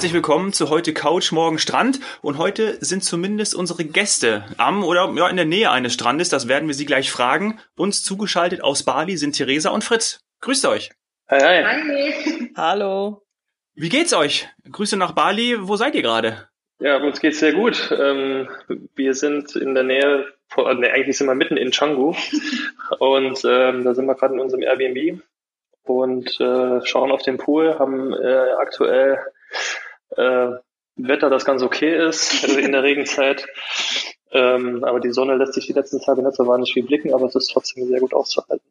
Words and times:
Herzlich 0.00 0.14
willkommen 0.14 0.54
zu 0.54 0.70
heute 0.70 0.94
Couch, 0.94 1.30
morgen 1.30 1.58
Strand. 1.58 2.00
Und 2.22 2.38
heute 2.38 2.82
sind 2.82 3.04
zumindest 3.04 3.54
unsere 3.54 3.84
Gäste 3.84 4.46
am 4.56 4.82
oder 4.82 5.12
ja, 5.14 5.28
in 5.28 5.36
der 5.36 5.44
Nähe 5.44 5.70
eines 5.70 5.92
Strandes. 5.92 6.30
Das 6.30 6.48
werden 6.48 6.68
wir 6.68 6.74
sie 6.74 6.86
gleich 6.86 7.10
fragen. 7.10 7.60
Uns 7.76 8.02
zugeschaltet 8.02 8.64
aus 8.64 8.82
Bali 8.82 9.18
sind 9.18 9.36
Theresa 9.36 9.68
und 9.68 9.84
Fritz. 9.84 10.20
Grüßt 10.40 10.64
euch. 10.64 10.90
Hi, 11.28 11.38
hi. 11.38 11.64
Hi. 11.64 12.52
Hallo. 12.56 13.20
Wie 13.74 13.90
geht's 13.90 14.14
euch? 14.14 14.48
Grüße 14.72 14.96
nach 14.96 15.12
Bali. 15.12 15.68
Wo 15.68 15.76
seid 15.76 15.94
ihr 15.94 16.00
gerade? 16.00 16.48
Ja, 16.78 16.96
uns 16.96 17.20
geht's 17.20 17.40
sehr 17.40 17.52
gut. 17.52 17.94
Ähm, 17.94 18.48
wir 18.94 19.12
sind 19.12 19.54
in 19.54 19.74
der 19.74 19.84
Nähe, 19.84 20.32
von, 20.48 20.80
nee, 20.80 20.88
eigentlich 20.88 21.18
sind 21.18 21.26
wir 21.26 21.34
mitten 21.34 21.58
in 21.58 21.72
Canggu 21.72 22.14
und 23.00 23.44
ähm, 23.44 23.84
da 23.84 23.94
sind 23.94 24.06
wir 24.06 24.14
gerade 24.14 24.32
in 24.32 24.40
unserem 24.40 24.62
Airbnb 24.62 25.20
und 25.82 26.40
äh, 26.40 26.86
schauen 26.86 27.12
auf 27.12 27.20
den 27.20 27.36
Pool, 27.36 27.78
haben 27.78 28.14
äh, 28.14 28.52
aktuell 28.58 29.18
äh, 30.20 30.58
Wetter, 30.96 31.30
das 31.30 31.44
ganz 31.44 31.62
okay 31.62 32.08
ist 32.08 32.44
also 32.44 32.58
in 32.58 32.72
der 32.72 32.82
Regenzeit. 32.82 33.46
Ähm, 34.32 34.84
aber 34.84 35.00
die 35.00 35.12
Sonne 35.12 35.36
lässt 35.36 35.54
sich 35.54 35.66
die 35.66 35.72
letzten 35.72 36.00
Tage 36.00 36.22
nicht 36.22 36.36
so 36.36 36.46
wahnsinnig 36.46 36.72
viel 36.72 36.84
blicken, 36.84 37.12
aber 37.12 37.26
es 37.26 37.34
ist 37.34 37.50
trotzdem 37.52 37.86
sehr 37.86 38.00
gut 38.00 38.14
auszuhalten. 38.14 38.64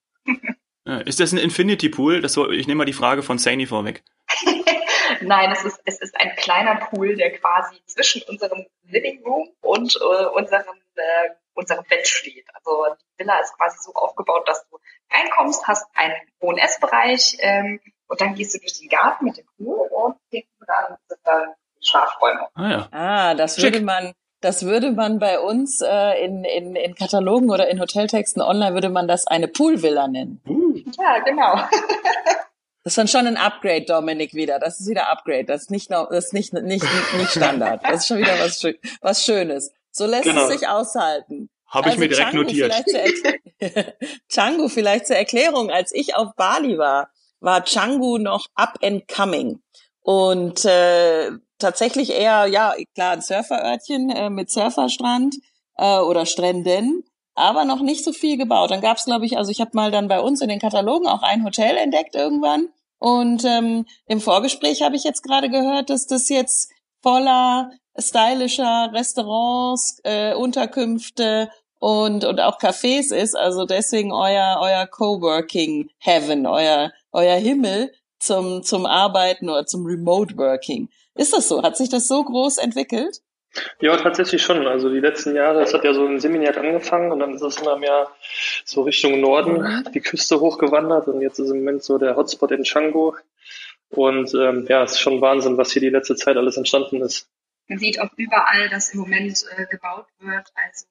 Ist 1.05 1.19
das 1.19 1.33
ein 1.33 1.37
Infinity 1.37 1.89
Pool? 1.89 2.21
Das 2.21 2.33
soll, 2.33 2.55
ich 2.55 2.67
nehme 2.67 2.79
mal 2.79 2.85
die 2.85 2.93
Frage 2.93 3.21
von 3.21 3.37
Saini 3.37 3.67
vorweg. 3.67 4.03
Nein, 5.21 5.51
es 5.51 5.65
ist, 5.65 5.81
es 5.85 5.99
ist 5.99 6.15
ein 6.19 6.35
kleiner 6.35 6.75
Pool, 6.75 7.15
der 7.15 7.37
quasi 7.37 7.81
zwischen 7.85 8.21
unserem 8.23 8.65
Living 8.87 9.21
Room 9.23 9.49
und 9.61 9.95
äh, 9.95 10.25
unserem, 10.27 10.77
äh, 10.95 11.29
unserem 11.53 11.83
Bett 11.89 12.07
steht. 12.07 12.45
Also 12.53 12.95
die 12.95 13.23
Villa 13.23 13.39
ist 13.39 13.55
quasi 13.57 13.77
so 13.81 13.93
aufgebaut, 13.93 14.47
dass 14.47 14.67
du 14.69 14.79
reinkommst, 15.11 15.67
hast 15.67 15.85
einen 15.95 16.13
hohen 16.41 16.57
Essbereich 16.57 17.37
ähm, 17.39 17.79
und 18.07 18.21
dann 18.21 18.35
gehst 18.35 18.53
du 18.55 18.59
durch 18.59 18.79
den 18.79 18.89
Garten 18.89 19.25
mit 19.25 19.37
dem 19.37 19.45
Pool 19.57 19.87
und 19.91 20.15
hinten 20.29 20.65
dran 20.65 20.97
sind 21.07 21.19
dann 21.23 21.49
Schlafräume. 21.81 22.47
Ah 22.55 22.69
ja. 22.69 22.87
Ah, 22.91 23.33
das 23.35 23.55
Schick. 23.55 23.63
würde 23.65 23.81
man, 23.81 24.13
das 24.41 24.65
würde 24.65 24.91
man 24.91 25.19
bei 25.19 25.39
uns 25.39 25.81
äh, 25.81 26.23
in, 26.25 26.43
in, 26.43 26.75
in 26.75 26.95
Katalogen 26.95 27.49
oder 27.49 27.69
in 27.69 27.79
Hoteltexten 27.79 28.41
online 28.41 28.73
würde 28.73 28.89
man 28.89 29.07
das 29.07 29.27
eine 29.27 29.47
Poolvilla 29.47 30.07
nennen. 30.07 30.41
Ja, 30.97 31.19
genau. 31.19 31.59
Das 32.85 32.93
ist 32.93 32.97
dann 32.97 33.07
schon 33.09 33.27
ein 33.27 33.35
Upgrade, 33.37 33.83
Dominik, 33.83 34.33
wieder. 34.33 34.57
Das 34.57 34.79
ist 34.79 34.89
wieder 34.89 35.09
Upgrade. 35.11 35.43
Das 35.43 35.63
ist 35.63 35.69
nicht, 35.69 35.89
noch- 35.91 36.09
das 36.09 36.27
ist 36.27 36.33
nicht, 36.33 36.53
nicht, 36.53 36.85
nicht 37.17 37.29
Standard. 37.31 37.83
Das 37.83 37.97
ist 37.97 38.07
schon 38.07 38.17
wieder 38.19 38.39
was, 38.39 38.65
was 39.01 39.25
Schönes. 39.25 39.73
So 39.91 40.05
lässt 40.07 40.23
Genau. 40.23 40.43
es 40.47 40.57
sich 40.59 40.67
aushalten. 40.67 41.49
Habe 41.69 41.89
ich 41.89 41.97
mir 41.97 42.07
direkt 42.07 42.31
Canggu 42.31 42.43
notiert. 42.43 42.73
Vielleicht 42.85 44.03
Canggu 44.33 44.67
vielleicht 44.69 45.07
zur 45.07 45.15
Erklärung. 45.15 45.69
Als 45.69 45.93
ich 45.93 46.15
auf 46.15 46.35
Bali 46.35 46.77
war, 46.77 47.09
war 47.39 47.61
Canggu 47.61 48.17
noch 48.17 48.47
up 48.55 48.79
and 48.83 49.07
coming. 49.07 49.61
Und 50.01 50.65
äh, 50.65 51.31
tatsächlich 51.59 52.11
eher, 52.11 52.47
ja, 52.47 52.73
klar, 52.95 53.11
ein 53.11 53.21
Surferörtchen 53.21 54.09
äh, 54.09 54.29
mit 54.29 54.49
Surferstrand 54.49 55.35
äh, 55.77 55.99
oder 55.99 56.25
Stränden, 56.25 57.03
aber 57.35 57.65
noch 57.65 57.81
nicht 57.81 58.03
so 58.03 58.11
viel 58.11 58.37
gebaut. 58.37 58.71
Dann 58.71 58.81
gab's, 58.81 59.05
glaube 59.05 59.25
ich, 59.25 59.37
also 59.37 59.51
ich 59.51 59.61
habe 59.61 59.71
mal 59.73 59.91
dann 59.91 60.07
bei 60.07 60.19
uns 60.19 60.41
in 60.41 60.49
den 60.49 60.59
Katalogen 60.59 61.07
auch 61.07 61.21
ein 61.21 61.43
Hotel 61.43 61.77
entdeckt 61.77 62.15
irgendwann. 62.15 62.69
Und 62.97 63.45
ähm, 63.45 63.85
im 64.07 64.19
Vorgespräch 64.19 64.81
habe 64.81 64.95
ich 64.95 65.03
jetzt 65.03 65.23
gerade 65.23 65.49
gehört, 65.49 65.89
dass 65.89 66.05
das 66.05 66.27
jetzt 66.27 66.71
voller 67.01 67.71
stylischer 67.97 68.91
Restaurants, 68.93 69.99
äh, 70.03 70.33
Unterkünfte 70.33 71.49
und, 71.79 72.25
und 72.25 72.39
auch 72.39 72.59
Cafés 72.59 73.13
ist. 73.13 73.35
Also 73.35 73.65
deswegen 73.65 74.11
euer, 74.11 74.59
euer 74.61 74.85
Coworking 74.85 75.89
Heaven, 75.97 76.45
euer, 76.45 76.91
euer 77.11 77.37
Himmel 77.37 77.91
zum, 78.19 78.63
zum 78.63 78.85
Arbeiten 78.85 79.49
oder 79.49 79.65
zum 79.65 79.85
Remote 79.85 80.37
Working. 80.37 80.89
Ist 81.15 81.33
das 81.33 81.47
so? 81.47 81.63
Hat 81.63 81.77
sich 81.77 81.89
das 81.89 82.07
so 82.07 82.23
groß 82.23 82.57
entwickelt? 82.57 83.21
Ja, 83.81 83.97
tatsächlich 83.97 84.43
schon. 84.43 84.67
Also 84.67 84.89
die 84.89 84.99
letzten 84.99 85.35
Jahre, 85.35 85.61
es 85.61 85.73
hat 85.73 85.83
ja 85.83 85.93
so 85.93 86.05
in 86.05 86.19
Seminyak 86.19 86.57
angefangen 86.57 87.11
und 87.11 87.19
dann 87.19 87.33
ist 87.33 87.41
es 87.41 87.57
immer 87.57 87.77
mehr 87.77 88.07
so 88.63 88.83
Richtung 88.83 89.19
Norden, 89.19 89.83
die 89.93 90.01
Küste 90.01 90.39
hochgewandert 90.39 91.07
und 91.07 91.21
jetzt 91.21 91.39
ist 91.39 91.49
im 91.49 91.59
Moment 91.59 91.83
so 91.83 91.97
der 91.97 92.15
Hotspot 92.15 92.51
in 92.51 92.63
Canggu. 92.63 93.13
Und 93.89 94.33
ähm, 94.35 94.67
ja, 94.69 94.83
es 94.83 94.91
ist 94.91 94.99
schon 94.99 95.19
Wahnsinn, 95.19 95.57
was 95.57 95.71
hier 95.71 95.81
die 95.81 95.89
letzte 95.89 96.15
Zeit 96.15 96.37
alles 96.37 96.57
entstanden 96.57 97.01
ist. 97.01 97.27
Man 97.67 97.79
sieht 97.79 97.99
auch 97.99 98.09
überall, 98.17 98.69
dass 98.69 98.93
im 98.93 98.99
Moment 98.99 99.43
äh, 99.57 99.65
gebaut 99.65 100.05
wird. 100.19 100.47
Also 100.53 100.85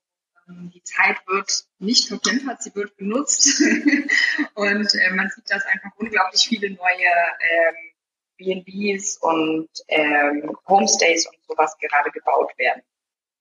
die 0.48 0.82
Zeit 0.82 1.16
wird 1.26 1.64
nicht 1.78 2.08
verplempert, 2.08 2.62
sie 2.62 2.74
wird 2.74 2.96
genutzt. 2.96 3.60
und 4.54 4.94
äh, 4.94 5.10
man 5.14 5.28
sieht, 5.30 5.50
dass 5.50 5.64
einfach 5.66 5.90
unglaublich 5.96 6.46
viele 6.48 6.70
neue 6.70 7.12
ähm, 7.40 8.64
B&Bs 8.64 9.18
und 9.18 9.68
ähm, 9.88 10.56
Homestays 10.66 11.26
und 11.26 11.36
sowas 11.46 11.76
gerade 11.78 12.10
gebaut 12.10 12.52
werden. 12.56 12.82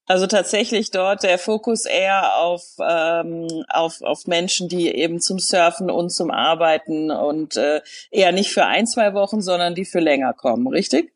Also 0.09 0.25
tatsächlich 0.25 0.91
dort 0.91 1.23
der 1.23 1.37
Fokus 1.37 1.85
eher 1.85 2.37
auf, 2.37 2.63
ähm, 2.79 3.65
auf, 3.67 4.01
auf 4.01 4.25
Menschen, 4.25 4.69
die 4.69 4.89
eben 4.95 5.19
zum 5.19 5.37
Surfen 5.37 5.91
und 5.91 6.11
zum 6.11 6.31
Arbeiten 6.31 7.11
und 7.11 7.57
äh, 7.57 7.81
eher 8.09 8.31
nicht 8.31 8.53
für 8.53 8.65
ein, 8.65 8.87
zwei 8.87 9.13
Wochen, 9.13 9.41
sondern 9.41 9.75
die 9.75 9.83
für 9.83 9.99
länger 9.99 10.33
kommen, 10.33 10.67
richtig? 10.67 11.13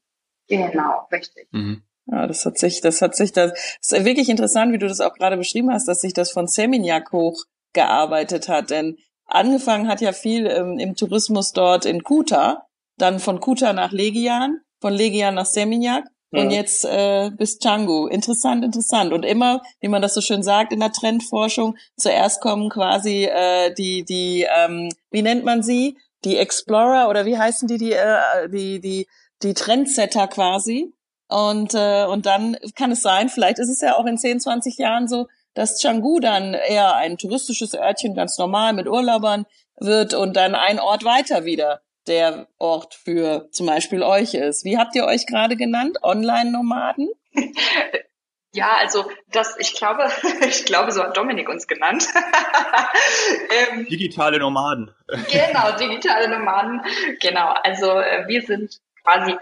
Genau, 0.47 1.07
richtig. 1.09 1.47
Mhm. 1.51 1.83
Ja, 2.11 2.27
das 2.27 2.45
hat 2.45 2.57
sich, 2.57 2.81
das 2.81 3.01
hat 3.01 3.15
sich, 3.15 3.31
das 3.31 3.53
ist 3.81 4.05
wirklich 4.05 4.27
interessant, 4.29 4.73
wie 4.73 4.77
du 4.77 4.87
das 4.87 4.99
auch 4.99 5.13
gerade 5.13 5.37
beschrieben 5.37 5.71
hast, 5.71 5.87
dass 5.87 6.01
sich 6.01 6.13
das 6.13 6.31
von 6.31 6.47
Seminyak 6.47 7.11
hoch 7.13 7.45
gearbeitet 7.73 8.49
hat. 8.49 8.69
Denn 8.69 8.97
angefangen 9.25 9.87
hat 9.87 10.01
ja 10.01 10.11
viel 10.11 10.45
ähm, 10.45 10.77
im 10.77 10.95
Tourismus 10.95 11.53
dort 11.53 11.85
in 11.85 12.03
Kuta, 12.03 12.67
dann 12.97 13.19
von 13.19 13.39
Kuta 13.39 13.71
nach 13.71 13.93
Legian, 13.93 14.59
von 14.81 14.93
Legian 14.93 15.35
nach 15.35 15.45
Seminyak 15.45 16.03
und 16.31 16.45
Mhm. 16.45 16.51
jetzt 16.51 16.85
äh, 16.85 17.29
bis 17.31 17.59
Canggu. 17.59 18.07
Interessant, 18.07 18.65
interessant. 18.65 19.13
Und 19.13 19.23
immer, 19.23 19.61
wie 19.79 19.87
man 19.87 20.01
das 20.01 20.13
so 20.13 20.21
schön 20.21 20.43
sagt 20.43 20.73
in 20.73 20.79
der 20.81 20.91
Trendforschung, 20.91 21.77
zuerst 21.95 22.41
kommen 22.41 22.69
quasi 22.69 23.25
äh, 23.25 23.73
die, 23.73 24.03
die, 24.03 24.45
ähm, 24.53 24.89
wie 25.11 25.21
nennt 25.21 25.45
man 25.45 25.63
sie? 25.63 25.97
Die 26.25 26.37
Explorer 26.37 27.09
oder 27.09 27.25
wie 27.25 27.37
heißen 27.37 27.67
die, 27.67 27.77
die, 27.77 27.93
äh, 27.93 28.49
die, 28.49 28.79
die, 28.81 29.07
die 29.43 29.53
Trendsetter 29.53 30.27
quasi. 30.27 30.93
Und, 31.31 31.73
äh, 31.73 32.05
und 32.05 32.25
dann 32.25 32.57
kann 32.75 32.91
es 32.91 33.01
sein, 33.01 33.29
vielleicht 33.29 33.57
ist 33.57 33.69
es 33.69 33.79
ja 33.81 33.95
auch 33.95 34.05
in 34.05 34.17
10, 34.17 34.41
20 34.41 34.77
Jahren 34.77 35.07
so, 35.07 35.27
dass 35.53 35.81
Canggu 35.81 36.19
dann 36.19 36.53
eher 36.53 36.95
ein 36.95 37.17
touristisches 37.17 37.73
Örtchen 37.73 38.15
ganz 38.15 38.37
normal 38.37 38.73
mit 38.73 38.87
Urlaubern 38.87 39.45
wird 39.79 40.13
und 40.13 40.35
dann 40.35 40.55
ein 40.55 40.79
Ort 40.79 41.05
weiter 41.05 41.45
wieder 41.45 41.81
der 42.07 42.47
Ort 42.57 42.95
für 42.95 43.49
zum 43.51 43.67
Beispiel 43.67 44.03
euch 44.03 44.33
ist. 44.33 44.65
Wie 44.65 44.77
habt 44.77 44.95
ihr 44.95 45.05
euch 45.05 45.25
gerade 45.25 45.55
genannt? 45.55 45.97
Online-Nomaden? 46.03 47.09
Ja, 48.53 48.73
also 48.79 49.09
das, 49.31 49.55
ich 49.59 49.75
glaube, 49.75 50.11
ich 50.45 50.65
glaube, 50.65 50.91
so 50.91 51.01
hat 51.01 51.15
Dominik 51.15 51.47
uns 51.47 51.67
genannt. 51.67 52.05
ähm, 53.71 53.85
Digitale 53.85 54.39
Nomaden. 54.39 54.93
genau, 55.07 55.71
digitale 55.77 56.27
Nomaden. 56.27 56.81
Genau, 57.21 57.53
also 57.63 57.91
äh, 57.91 58.27
wir 58.27 58.41
sind 58.41 58.81
quasi, 59.03 59.37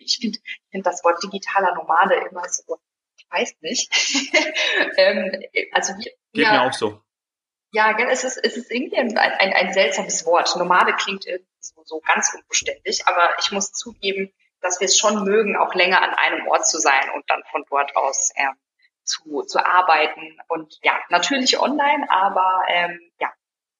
ich, 0.00 0.18
finde 0.20 0.38
ich 0.42 0.60
find 0.70 0.86
das 0.86 1.04
Wort 1.04 1.22
digitaler 1.22 1.74
Nomade 1.74 2.14
immer 2.30 2.48
so, 2.48 2.78
ich 3.16 3.26
weiß 3.30 3.54
nicht. 3.60 3.90
ähm, 4.96 5.42
also 5.72 5.94
wir, 5.94 6.12
Geht 6.32 6.44
ja, 6.44 6.52
mir 6.52 6.62
auch 6.62 6.72
so. 6.72 7.00
Ja, 7.72 7.92
gell, 7.92 8.08
es 8.10 8.24
ist, 8.24 8.36
es 8.36 8.56
ist 8.56 8.70
irgendwie 8.70 8.96
ein, 8.96 9.16
ein, 9.16 9.52
ein 9.52 9.72
seltsames 9.72 10.26
Wort. 10.26 10.56
Nomade 10.56 10.92
klingt 10.94 11.26
irgendwie 11.26 11.46
so, 11.60 11.82
so 11.84 12.00
ganz 12.00 12.34
unbeständig, 12.34 13.06
aber 13.06 13.30
ich 13.40 13.52
muss 13.52 13.72
zugeben, 13.72 14.32
dass 14.60 14.80
wir 14.80 14.86
es 14.86 14.98
schon 14.98 15.24
mögen, 15.24 15.56
auch 15.56 15.74
länger 15.74 16.02
an 16.02 16.14
einem 16.14 16.48
Ort 16.48 16.66
zu 16.66 16.78
sein 16.78 17.10
und 17.14 17.28
dann 17.28 17.42
von 17.50 17.64
dort 17.68 17.94
aus 17.96 18.30
ähm, 18.36 18.56
zu, 19.04 19.42
zu 19.42 19.64
arbeiten. 19.64 20.36
Und 20.48 20.78
ja, 20.82 20.98
natürlich 21.10 21.60
online, 21.60 22.06
aber 22.10 22.64
ähm, 22.68 23.00
ja, 23.20 23.32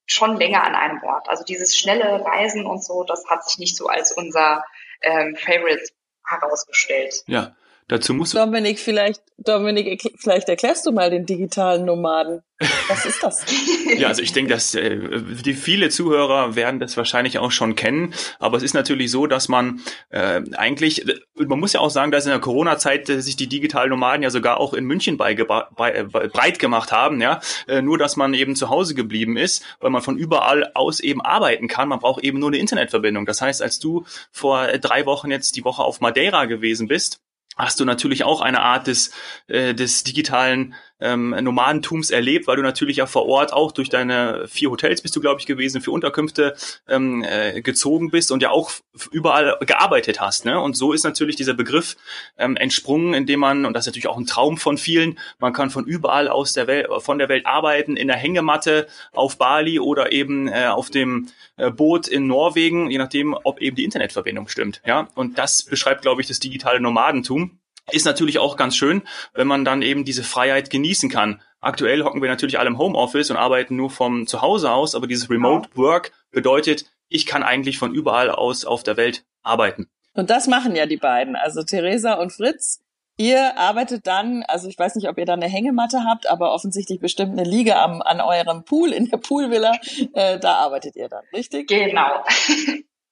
schon 0.07 0.37
länger 0.37 0.65
an 0.65 0.75
einem 0.75 1.03
Ort. 1.03 1.29
Also 1.29 1.45
dieses 1.45 1.77
schnelle 1.77 2.25
Reisen 2.25 2.67
und 2.67 2.83
so, 2.83 3.05
das 3.05 3.29
hat 3.29 3.45
sich 3.45 3.59
nicht 3.59 3.77
so 3.77 3.87
als 3.87 4.13
unser 4.13 4.65
ähm, 5.03 5.37
Favorite 5.37 5.83
herausgestellt. 6.25 7.23
Ja. 7.27 7.57
Dazu 7.91 8.15
muss 8.15 8.31
Dominik, 8.31 8.79
vielleicht, 8.79 9.21
Dominik, 9.37 10.13
vielleicht 10.17 10.49
erklärst 10.49 10.87
du 10.87 10.93
mal 10.93 11.11
den 11.11 11.27
digitalen 11.27 11.85
Nomaden. 11.85 12.43
Was 12.89 13.05
ist 13.05 13.21
das? 13.21 13.45
Ja, 13.99 14.07
also 14.07 14.23
ich 14.23 14.33
denke, 14.33 14.53
dass 14.53 14.75
äh, 14.77 14.99
die 15.45 15.55
viele 15.55 15.89
Zuhörer 15.89 16.55
werden 16.55 16.79
das 16.79 16.97
wahrscheinlich 16.97 17.39
auch 17.39 17.51
schon 17.51 17.75
kennen. 17.75 18.15
Aber 18.39 18.57
es 18.57 18.63
ist 18.63 18.73
natürlich 18.73 19.11
so, 19.11 19.27
dass 19.27 19.49
man 19.49 19.81
äh, 20.11 20.41
eigentlich, 20.57 21.09
äh, 21.09 21.19
man 21.35 21.59
muss 21.59 21.73
ja 21.73 21.81
auch 21.81 21.91
sagen, 21.91 22.13
dass 22.13 22.25
in 22.25 22.31
der 22.31 22.39
Corona-Zeit 22.39 23.09
äh, 23.09 23.21
sich 23.21 23.35
die 23.35 23.49
digitalen 23.49 23.91
Nomaden 23.91 24.23
ja 24.23 24.31
sogar 24.31 24.59
auch 24.59 24.73
in 24.73 24.85
München 24.85 25.19
beigeba- 25.19 25.67
bei, 25.75 25.93
äh, 25.93 26.05
breit 26.05 26.61
gemacht 26.61 26.93
haben. 26.93 27.21
Ja, 27.21 27.41
äh, 27.67 27.83
nur 27.83 27.99
dass 27.99 28.17
man 28.17 28.33
eben 28.35 28.55
zu 28.55 28.69
Hause 28.71 28.95
geblieben 28.95 29.37
ist, 29.37 29.65
weil 29.81 29.91
man 29.91 30.03
von 30.03 30.17
überall 30.17 30.71
aus 30.75 31.01
eben 31.01 31.21
arbeiten 31.21 31.67
kann. 31.67 31.89
Man 31.89 31.99
braucht 31.99 32.23
eben 32.23 32.39
nur 32.39 32.51
eine 32.51 32.59
Internetverbindung. 32.59 33.27
Das 33.27 33.43
heißt, 33.43 33.61
als 33.61 33.81
du 33.81 34.05
vor 34.31 34.69
äh, 34.69 34.79
drei 34.79 35.05
Wochen 35.07 35.33
jetzt 35.33 35.57
die 35.57 35.65
Woche 35.65 35.83
auf 35.83 36.01
Madeira 36.01 36.45
gewesen 36.45 36.87
bist, 36.87 37.21
hast 37.57 37.81
du 37.81 37.85
natürlich 37.85 38.25
auch 38.25 38.41
eine 38.41 38.61
Art 38.61 38.87
des, 38.87 39.13
äh, 39.49 39.75
des 39.75 40.05
digitalen 40.05 40.75
ähm, 41.01 41.31
Nomadentums 41.31 42.11
erlebt, 42.11 42.47
weil 42.47 42.57
du 42.57 42.63
natürlich 42.63 42.99
ja 42.99 43.07
vor 43.07 43.27
Ort 43.27 43.53
auch 43.53 43.73
durch 43.73 43.89
deine 43.89 44.47
vier 44.49 44.71
Hotels 44.71 45.03
bist 45.03 45.17
du, 45.17 45.21
glaube 45.21 45.41
ich, 45.41 45.47
gewesen, 45.47 45.81
für 45.81 45.91
Unterkünfte 45.91 46.55
ähm, 46.89 47.25
äh, 47.27 47.63
gezogen 47.63 48.11
bist 48.11 48.31
und 48.33 48.43
ja 48.43 48.51
auch 48.51 48.73
überall 49.11 49.57
gearbeitet 49.67 50.21
hast. 50.21 50.45
Ne? 50.45 50.61
Und 50.61 50.77
so 50.77 50.93
ist 50.93 51.05
natürlich 51.05 51.37
dieser 51.37 51.55
Begriff 51.55 51.97
ähm, 52.39 52.57
entsprungen, 52.57 53.15
indem 53.15 53.41
man, 53.41 53.65
und 53.65 53.75
das 53.75 53.85
ist 53.85 53.93
natürlich 53.93 54.09
auch 54.09 54.19
ein 54.19 54.27
Traum 54.27 54.59
von 54.59 54.79
vielen, 54.79 55.19
man 55.39 55.53
kann 55.53 55.71
von 55.71 55.85
überall 55.85 56.29
aus 56.29 56.53
der 56.53 56.67
Welt, 56.67 56.89
von 56.99 57.19
der 57.19 57.29
Welt 57.29 57.47
arbeiten, 57.47 57.97
in 57.97 58.09
der 58.09 58.17
Hängematte 58.17 58.87
auf 59.13 59.39
Bali 59.39 59.81
oder 59.81 60.13
eben 60.13 60.49
äh, 60.49 60.67
auf 60.67 60.91
dem 60.91 61.29
äh, 61.57 61.71
Boot 61.71 62.09
in 62.09 62.27
Norwegen, 62.27 62.91
je 62.91 62.99
nachdem, 62.99 63.37
ob 63.45 63.61
eben 63.61 63.77
die 63.77 63.85
Internetverbindung 63.85 64.49
stimmt. 64.49 64.83
Ja, 64.87 65.09
und 65.15 65.39
das 65.39 65.63
beschreibt, 65.63 66.03
glaube 66.03 66.21
ich, 66.21 66.29
das 66.29 66.41
digitale 66.41 66.81
Nomadentum. 66.81 67.59
Ist 67.91 68.07
natürlich 68.07 68.39
auch 68.39 68.57
ganz 68.57 68.77
schön, 68.77 69.03
wenn 69.35 69.47
man 69.47 69.65
dann 69.65 69.83
eben 69.83 70.05
diese 70.05 70.23
Freiheit 70.23 70.71
genießen 70.71 71.11
kann. 71.11 71.43
Aktuell 71.61 72.03
hocken 72.05 72.23
wir 72.23 72.29
natürlich 72.29 72.59
alle 72.59 72.69
im 72.69 72.79
Homeoffice 72.79 73.31
und 73.31 73.37
arbeiten 73.37 73.77
nur 73.77 73.91
vom 73.91 74.27
Zuhause 74.27 74.73
aus, 74.73 74.95
aber 74.95 75.07
dieses 75.07 75.29
Remote 75.29 75.69
Work 75.75 76.13
bedeutet, 76.31 76.87
ich 77.09 77.27
kann 77.27 77.43
eigentlich 77.43 77.77
von 77.79 77.95
überall 77.95 78.31
aus 78.31 78.65
auf 78.65 78.83
der 78.83 78.97
Welt 78.97 79.25
arbeiten. 79.43 79.89
Und 80.15 80.31
das 80.31 80.47
machen 80.47 80.75
ja 80.75 80.87
die 80.87 80.97
beiden. 80.97 81.37
Also 81.37 81.63
Theresa 81.63 82.15
und 82.15 82.33
Fritz, 82.33 82.81
ihr 83.17 83.59
arbeitet 83.59 84.07
dann, 84.07 84.43
also 84.49 84.69
ich 84.69 84.79
weiß 84.79 84.95
nicht, 84.95 85.09
ob 85.09 85.19
ihr 85.19 85.27
da 85.27 85.35
eine 85.35 85.49
Hängematte 85.49 86.05
habt, 86.05 86.29
aber 86.29 86.55
offensichtlich 86.55 87.01
bestimmt 87.01 87.39
eine 87.39 87.49
Liege 87.49 87.77
am, 87.77 88.01
an 88.01 88.21
eurem 88.21 88.65
Pool, 88.65 88.93
in 88.93 89.11
der 89.11 89.19
Poolvilla, 89.19 89.73
äh, 90.15 90.39
da 90.39 90.55
arbeitet 90.55 90.97
ihr 90.97 91.09
dann, 91.09 91.25
richtig? 91.33 91.69
Genau. 91.69 92.25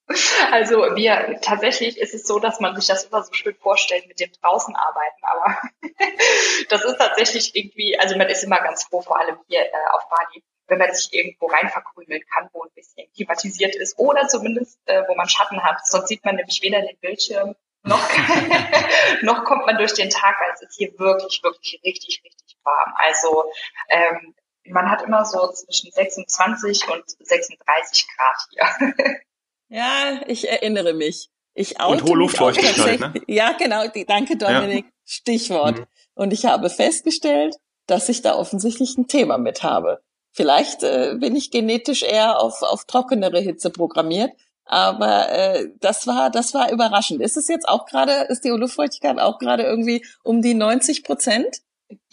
Also 0.51 0.77
wir 0.97 1.39
tatsächlich 1.43 1.99
ist 1.99 2.15
es 2.15 2.27
so, 2.27 2.39
dass 2.39 2.61
man 2.61 2.75
sich 2.77 2.87
das 2.87 3.05
immer 3.05 3.23
so 3.23 3.33
schön 3.33 3.55
vorstellt 3.57 4.07
mit 4.07 4.21
dem 4.21 4.31
draußen 4.41 4.75
arbeiten, 4.75 5.21
aber 5.23 5.59
das 6.71 6.85
ist 6.85 6.97
tatsächlich 6.97 7.55
irgendwie, 7.55 7.99
also 7.99 8.17
man 8.17 8.29
ist 8.29 8.43
immer 8.45 8.61
ganz 8.61 8.85
froh, 8.85 9.03
vor 9.03 9.19
allem 9.19 9.37
hier 9.49 9.61
äh, 9.61 9.71
auf 9.93 10.09
Bali, 10.09 10.43
wenn 10.69 10.79
man 10.79 10.93
sich 10.95 11.13
irgendwo 11.13 11.47
rein 11.47 11.69
verkrümeln 11.69 12.23
kann, 12.33 12.49
wo 12.53 12.63
ein 12.63 12.71
bisschen 12.75 13.11
klimatisiert 13.15 13.75
ist 13.77 13.99
oder 13.99 14.29
zumindest 14.29 14.79
äh, 14.87 15.03
wo 15.09 15.15
man 15.15 15.29
Schatten 15.29 15.63
hat. 15.63 15.87
Sonst 15.87 16.09
sieht 16.09 16.25
man 16.25 16.37
nämlich 16.37 16.63
weder 16.63 16.81
den 16.81 16.99
Bildschirm 17.01 17.55
noch, 17.83 18.09
noch 19.23 19.45
kommt 19.45 19.67
man 19.67 19.77
durch 19.77 19.95
den 19.95 20.11
Tag, 20.11 20.37
weil 20.41 20.53
es 20.55 20.63
ist 20.63 20.77
hier 20.77 20.99
wirklich, 20.99 21.43
wirklich 21.43 21.81
richtig, 21.85 22.23
richtig 22.25 22.57
warm. 22.65 22.95
Also 22.97 23.45
ähm, 23.89 24.35
man 24.65 24.91
hat 24.91 25.03
immer 25.03 25.25
so 25.25 25.51
zwischen 25.53 25.91
26 25.91 26.89
und 26.89 27.05
36 27.09 28.07
Grad 28.17 28.37
hier. 28.51 29.25
Ja, 29.69 30.21
ich 30.27 30.49
erinnere 30.49 30.95
mich. 30.95 31.29
Ich 31.55 31.81
und 31.83 32.05
hohe 32.05 32.17
Luftfeuchtigkeit, 32.17 33.01
ne? 33.01 33.15
Ja, 33.27 33.53
genau. 33.53 33.83
Danke, 34.07 34.37
Dominik. 34.37 34.85
Ja. 34.85 34.93
Stichwort. 35.05 35.79
Mhm. 35.79 35.87
Und 36.15 36.33
ich 36.33 36.45
habe 36.47 36.71
festgestellt, 36.71 37.57
dass 37.87 38.09
ich 38.09 38.23
da 38.23 38.37
offensichtlich 38.37 38.97
ein 38.97 39.09
Thema 39.09 39.39
mit 39.39 39.63
habe. 39.63 40.01
Vielleicht 40.33 40.83
äh, 40.83 41.17
bin 41.19 41.35
ich 41.35 41.51
genetisch 41.51 42.03
eher 42.03 42.41
auf, 42.41 42.63
auf 42.63 42.85
trockenere 42.85 43.41
Hitze 43.41 43.71
programmiert, 43.71 44.31
aber 44.65 45.31
äh, 45.31 45.69
das 45.81 46.07
war 46.07 46.31
das 46.31 46.55
war 46.55 46.71
überraschend. 46.71 47.23
Ist 47.23 47.37
es 47.37 47.49
jetzt 47.49 47.67
auch 47.67 47.87
gerade, 47.87 48.27
ist 48.29 48.45
die 48.45 48.51
Luftfeuchtigkeit 48.51 49.19
auch 49.19 49.39
gerade 49.39 49.65
irgendwie 49.65 50.05
um 50.23 50.43
die 50.43 50.55
90 50.55 51.03
Prozent? 51.03 51.63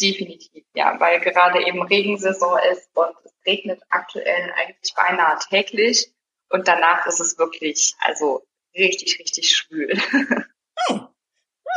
Definitiv, 0.01 0.63
ja, 0.73 0.97
weil 0.99 1.19
gerade 1.19 1.67
eben 1.67 1.83
Regensaison 1.83 2.57
ist 2.71 2.89
und 2.95 3.13
es 3.25 3.33
regnet 3.45 3.81
aktuell 3.89 4.53
eigentlich 4.55 4.93
beinahe 4.95 5.37
täglich. 5.49 6.09
Und 6.49 6.67
danach 6.67 7.05
ist 7.07 7.19
es 7.19 7.37
wirklich, 7.37 7.95
also 7.99 8.45
richtig, 8.75 9.19
richtig 9.19 9.55
schwül. 9.55 9.99
Hm. 10.11 11.07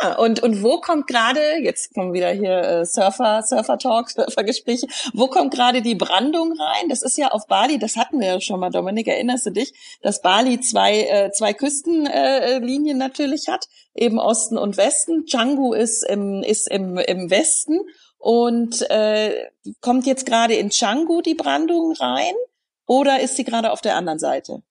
Ja, 0.00 0.16
und, 0.16 0.42
und 0.42 0.62
wo 0.62 0.80
kommt 0.80 1.08
gerade, 1.08 1.40
jetzt 1.60 1.92
kommen 1.92 2.12
wieder 2.12 2.30
hier 2.30 2.58
äh, 2.58 2.84
Surfer, 2.84 3.42
Surfer-Talk, 3.42 4.10
Surfer-Gespräche, 4.10 4.86
wo 5.12 5.26
kommt 5.26 5.52
gerade 5.52 5.82
die 5.82 5.96
Brandung 5.96 6.52
rein? 6.52 6.88
Das 6.88 7.02
ist 7.02 7.18
ja 7.18 7.28
auf 7.28 7.46
Bali, 7.46 7.78
das 7.78 7.96
hatten 7.96 8.20
wir 8.20 8.28
ja 8.28 8.40
schon 8.40 8.60
mal, 8.60 8.70
Dominik, 8.70 9.08
erinnerst 9.08 9.46
du 9.46 9.50
dich, 9.50 9.72
dass 10.02 10.22
Bali 10.22 10.60
zwei, 10.60 11.00
äh, 11.00 11.32
zwei 11.32 11.52
Küstenlinien 11.52 13.00
äh, 13.00 13.04
natürlich 13.04 13.48
hat, 13.48 13.66
eben 13.94 14.18
Osten 14.20 14.56
und 14.56 14.76
Westen. 14.76 15.26
Canggu 15.26 15.72
ist 15.72 16.04
im, 16.04 16.42
ist 16.44 16.70
im, 16.70 16.98
im 16.98 17.30
Westen 17.30 17.80
und 18.18 18.88
äh, 18.90 19.48
kommt 19.80 20.06
jetzt 20.06 20.26
gerade 20.26 20.54
in 20.54 20.70
Canggu 20.70 21.22
die 21.22 21.34
Brandung 21.34 21.92
rein 21.92 22.34
oder 22.88 23.20
ist 23.20 23.36
sie 23.36 23.44
gerade 23.44 23.70
auf 23.70 23.80
der 23.80 23.94
anderen 23.94 24.18
Seite? 24.18 24.62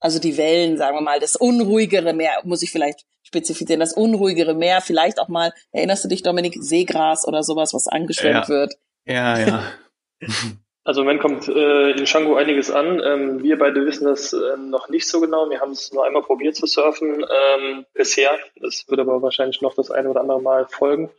Also 0.00 0.18
die 0.18 0.36
Wellen, 0.36 0.78
sagen 0.78 0.96
wir 0.96 1.02
mal, 1.02 1.20
das 1.20 1.36
unruhigere 1.36 2.14
Meer, 2.14 2.40
muss 2.44 2.62
ich 2.62 2.70
vielleicht 2.70 3.04
spezifizieren, 3.22 3.80
das 3.80 3.92
unruhigere 3.92 4.54
Meer, 4.54 4.80
vielleicht 4.80 5.18
auch 5.18 5.28
mal, 5.28 5.52
erinnerst 5.72 6.04
du 6.04 6.08
dich, 6.08 6.22
Dominik, 6.22 6.56
Seegras 6.60 7.26
oder 7.26 7.42
sowas, 7.42 7.74
was 7.74 7.88
angeschwemmt 7.88 8.44
ja. 8.44 8.48
wird? 8.48 8.74
Ja, 9.04 9.38
ja. 9.38 9.72
Also 10.86 11.00
im 11.00 11.06
Moment 11.08 11.20
kommt 11.20 11.48
äh, 11.48 11.90
in 11.90 12.06
Shango 12.06 12.36
einiges 12.36 12.70
an. 12.70 13.02
Ähm, 13.04 13.42
wir 13.42 13.58
beide 13.58 13.84
wissen 13.84 14.04
das 14.04 14.32
äh, 14.32 14.56
noch 14.56 14.88
nicht 14.88 15.08
so 15.08 15.20
genau. 15.20 15.50
Wir 15.50 15.60
haben 15.60 15.72
es 15.72 15.92
nur 15.92 16.06
einmal 16.06 16.22
probiert 16.22 16.54
zu 16.54 16.66
surfen 16.66 17.24
ähm, 17.28 17.84
bisher. 17.92 18.38
Es 18.64 18.88
wird 18.88 19.00
aber 19.00 19.20
wahrscheinlich 19.20 19.60
noch 19.62 19.74
das 19.74 19.90
eine 19.90 20.08
oder 20.08 20.20
andere 20.20 20.40
Mal 20.40 20.68
folgen. 20.68 21.10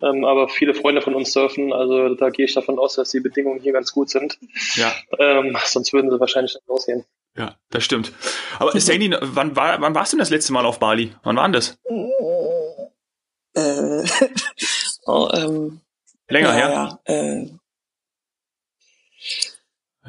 Ähm, 0.00 0.24
aber 0.24 0.48
viele 0.48 0.72
Freunde 0.72 1.02
von 1.02 1.14
uns 1.14 1.34
surfen. 1.34 1.70
Also 1.70 2.14
da 2.14 2.30
gehe 2.30 2.46
ich 2.46 2.54
davon 2.54 2.78
aus, 2.78 2.94
dass 2.94 3.10
die 3.10 3.20
Bedingungen 3.20 3.60
hier 3.60 3.74
ganz 3.74 3.92
gut 3.92 4.08
sind. 4.08 4.38
Ja. 4.76 4.90
Ähm, 5.18 5.54
sonst 5.66 5.92
würden 5.92 6.10
sie 6.10 6.18
wahrscheinlich 6.18 6.54
nicht 6.54 6.66
rausgehen. 6.66 7.04
Ja, 7.36 7.56
das 7.68 7.84
stimmt. 7.84 8.12
Aber 8.58 8.72
Sandy, 8.80 9.14
wann, 9.20 9.54
war, 9.54 9.82
wann 9.82 9.94
warst 9.94 10.14
du 10.14 10.16
denn 10.16 10.20
das 10.20 10.30
letzte 10.30 10.54
Mal 10.54 10.64
auf 10.64 10.78
Bali? 10.78 11.14
Wann 11.24 11.36
war 11.36 11.44
denn 11.44 11.52
das? 11.52 11.78
Äh, 13.54 14.02
oh, 15.06 15.28
ähm, 15.34 15.82
Länger 16.26 16.48
ja, 16.48 16.54
her? 16.54 16.98
Ja, 17.06 17.14
äh, 17.14 17.50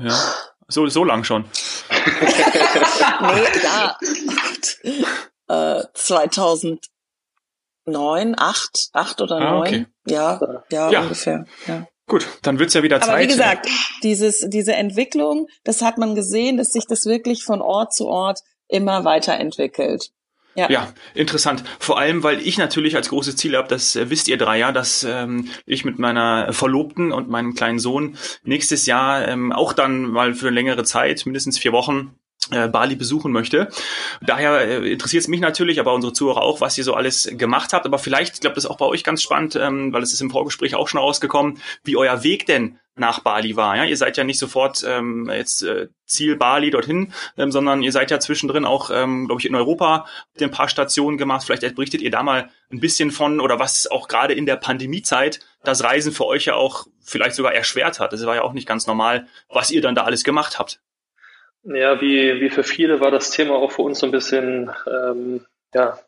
ja. 0.03 0.17
So, 0.67 0.87
so 0.87 1.03
lang 1.03 1.23
schon. 1.23 1.43
nee, 3.21 3.47
ja. 3.63 3.97
äh, 5.47 5.83
2009, 5.93 6.79
8, 8.37 8.89
8 8.93 9.21
oder 9.21 9.39
9. 9.39 9.47
Ah, 9.47 9.59
okay. 9.59 9.85
Ja, 10.07 10.39
ja, 10.69 10.89
ja, 10.89 11.01
ungefähr. 11.01 11.45
Ja. 11.67 11.87
Gut, 12.07 12.27
dann 12.41 12.59
wird's 12.59 12.73
ja 12.73 12.83
wieder 12.83 12.99
Zeit. 12.99 13.09
Aber 13.09 13.19
wie 13.19 13.27
gesagt, 13.27 13.67
dieses, 14.03 14.45
diese 14.49 14.73
Entwicklung, 14.73 15.47
das 15.63 15.81
hat 15.81 15.97
man 15.97 16.15
gesehen, 16.15 16.57
dass 16.57 16.69
sich 16.69 16.85
das 16.87 17.05
wirklich 17.05 17.43
von 17.43 17.61
Ort 17.61 17.93
zu 17.93 18.07
Ort 18.07 18.39
immer 18.67 19.03
weiterentwickelt. 19.05 20.09
Ja. 20.55 20.69
ja, 20.69 20.93
interessant. 21.13 21.63
Vor 21.79 21.97
allem, 21.97 22.23
weil 22.23 22.41
ich 22.41 22.57
natürlich 22.57 22.95
als 22.95 23.09
großes 23.09 23.37
Ziel 23.37 23.55
habe, 23.55 23.69
das 23.69 23.95
äh, 23.95 24.09
wisst 24.09 24.27
ihr 24.27 24.37
drei 24.37 24.57
ja, 24.57 24.71
dass 24.71 25.03
ähm, 25.03 25.47
ich 25.65 25.85
mit 25.85 25.97
meiner 25.97 26.51
Verlobten 26.51 27.11
und 27.11 27.29
meinem 27.29 27.53
kleinen 27.53 27.79
Sohn 27.79 28.17
nächstes 28.43 28.85
Jahr 28.85 29.27
ähm, 29.27 29.51
auch 29.51 29.73
dann 29.73 30.03
mal 30.03 30.33
für 30.33 30.49
längere 30.49 30.83
Zeit, 30.83 31.25
mindestens 31.25 31.57
vier 31.57 31.71
Wochen, 31.71 32.15
äh, 32.49 32.67
Bali 32.67 32.95
besuchen 32.95 33.31
möchte. 33.31 33.69
Daher 34.21 34.61
äh, 34.61 34.91
interessiert 34.91 35.21
es 35.21 35.27
mich 35.27 35.39
natürlich, 35.39 35.79
aber 35.79 35.93
unsere 35.93 36.13
Zuhörer 36.13 36.41
auch, 36.41 36.59
was 36.59 36.77
ihr 36.77 36.83
so 36.83 36.93
alles 36.93 37.29
gemacht 37.31 37.71
habt. 37.73 37.85
Aber 37.85 37.99
vielleicht, 37.99 38.35
ich 38.35 38.41
glaube, 38.41 38.55
das 38.55 38.65
ist 38.65 38.69
auch 38.69 38.77
bei 38.77 38.85
euch 38.85 39.03
ganz 39.03 39.21
spannend, 39.21 39.55
ähm, 39.55 39.93
weil 39.93 40.03
es 40.03 40.11
ist 40.13 40.21
im 40.21 40.31
Vorgespräch 40.31 40.75
auch 40.75 40.87
schon 40.87 40.99
rausgekommen, 40.99 41.59
wie 41.83 41.97
euer 41.97 42.23
Weg 42.23 42.45
denn 42.45 42.79
nach 42.95 43.19
Bali 43.19 43.55
war. 43.55 43.77
Ja, 43.77 43.85
ihr 43.85 43.95
seid 43.95 44.17
ja 44.17 44.23
nicht 44.23 44.37
sofort 44.37 44.83
ähm, 44.85 45.29
jetzt 45.33 45.63
äh, 45.63 45.87
Ziel 46.05 46.35
Bali 46.35 46.71
dorthin, 46.71 47.13
ähm, 47.37 47.51
sondern 47.51 47.83
ihr 47.83 47.91
seid 47.91 48.11
ja 48.11 48.19
zwischendrin 48.19 48.65
auch, 48.65 48.91
ähm, 48.93 49.27
glaube 49.27 49.39
ich, 49.39 49.47
in 49.47 49.55
Europa 49.55 50.05
ihr 50.37 50.47
ein 50.47 50.51
paar 50.51 50.67
Stationen 50.67 51.17
gemacht. 51.17 51.45
Vielleicht 51.45 51.75
berichtet 51.75 52.01
ihr 52.01 52.11
da 52.11 52.21
mal 52.21 52.49
ein 52.71 52.81
bisschen 52.81 53.11
von 53.11 53.39
oder 53.39 53.59
was 53.59 53.89
auch 53.89 54.07
gerade 54.07 54.33
in 54.33 54.45
der 54.45 54.57
Pandemiezeit 54.57 55.39
das 55.63 55.83
Reisen 55.83 56.11
für 56.11 56.25
euch 56.25 56.45
ja 56.45 56.55
auch 56.55 56.85
vielleicht 57.01 57.35
sogar 57.35 57.53
erschwert 57.53 57.99
hat. 57.99 58.11
Das 58.11 58.25
war 58.25 58.35
ja 58.35 58.41
auch 58.41 58.53
nicht 58.53 58.67
ganz 58.67 58.87
normal, 58.87 59.27
was 59.47 59.71
ihr 59.71 59.81
dann 59.81 59.95
da 59.95 60.03
alles 60.03 60.23
gemacht 60.23 60.59
habt. 60.59 60.81
Ja, 61.63 62.01
wie, 62.01 62.41
wie 62.41 62.49
für 62.49 62.63
viele 62.63 62.99
war 63.01 63.11
das 63.11 63.29
Thema 63.29 63.55
auch 63.55 63.71
für 63.71 63.83
uns 63.83 63.99
so 63.99 64.07
ein 64.07 64.11
bisschen 64.11 64.71
ähm, 64.87 65.45
ja, 65.75 65.99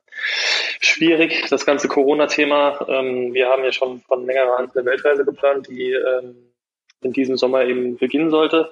schwierig, 0.79 1.48
das 1.50 1.65
ganze 1.65 1.88
Corona-Thema. 1.88 2.88
Ähm, 2.89 3.33
wir 3.33 3.50
haben 3.50 3.63
ja 3.63 3.72
schon 3.72 4.01
von 4.01 4.25
längerer 4.25 4.57
Hand 4.57 4.75
eine 4.75 4.86
Weltreise 4.86 5.24
geplant, 5.25 5.67
die 5.69 5.91
ähm, 5.91 6.36
in 7.01 7.13
diesem 7.13 7.38
Sommer 7.38 7.65
eben 7.65 7.98
beginnen 7.98 8.31
sollte. 8.31 8.72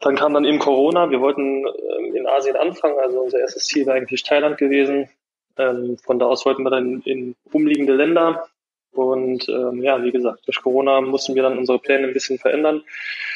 Dann 0.00 0.16
kam 0.16 0.32
dann 0.32 0.46
eben 0.46 0.58
Corona. 0.58 1.10
Wir 1.10 1.20
wollten 1.20 1.66
ähm, 1.66 2.14
in 2.14 2.26
Asien 2.26 2.56
anfangen, 2.56 2.98
also 2.98 3.20
unser 3.20 3.40
erstes 3.40 3.64
Ziel 3.64 3.86
war 3.86 3.94
eigentlich 3.94 4.22
Thailand 4.22 4.56
gewesen. 4.56 5.10
Ähm, 5.58 5.98
von 5.98 6.18
da 6.18 6.26
aus 6.26 6.46
wollten 6.46 6.62
wir 6.62 6.70
dann 6.70 7.02
in 7.04 7.36
umliegende 7.52 7.94
Länder. 7.94 8.48
Und 8.92 9.48
ähm, 9.50 9.82
ja, 9.82 10.02
wie 10.02 10.12
gesagt, 10.12 10.46
durch 10.46 10.62
Corona 10.62 11.02
mussten 11.02 11.34
wir 11.34 11.42
dann 11.42 11.58
unsere 11.58 11.78
Pläne 11.78 12.06
ein 12.06 12.12
bisschen 12.12 12.38
verändern, 12.38 12.84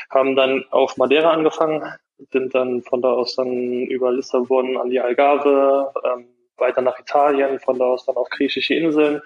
haben 0.09 0.37
dann 0.37 0.65
auf 0.71 0.97
Madeira 0.97 1.33
angefangen, 1.33 1.83
sind 2.31 2.55
dann 2.55 2.83
von 2.83 3.03
da 3.03 3.13
aus 3.13 3.37
dann 3.37 3.83
über 3.85 4.13
Lissabon 4.13 4.77
an 4.77 4.91
die 4.91 5.01
Algarve, 5.01 5.93
ähm, 6.05 6.27
weiter 6.57 6.83
nach 6.83 6.99
Italien, 6.99 7.61
von 7.61 7.79
da 7.79 7.87
aus 7.87 8.05
dann 8.05 8.17
auf 8.17 8.29
griechische 8.31 8.75
Inseln. 8.75 9.23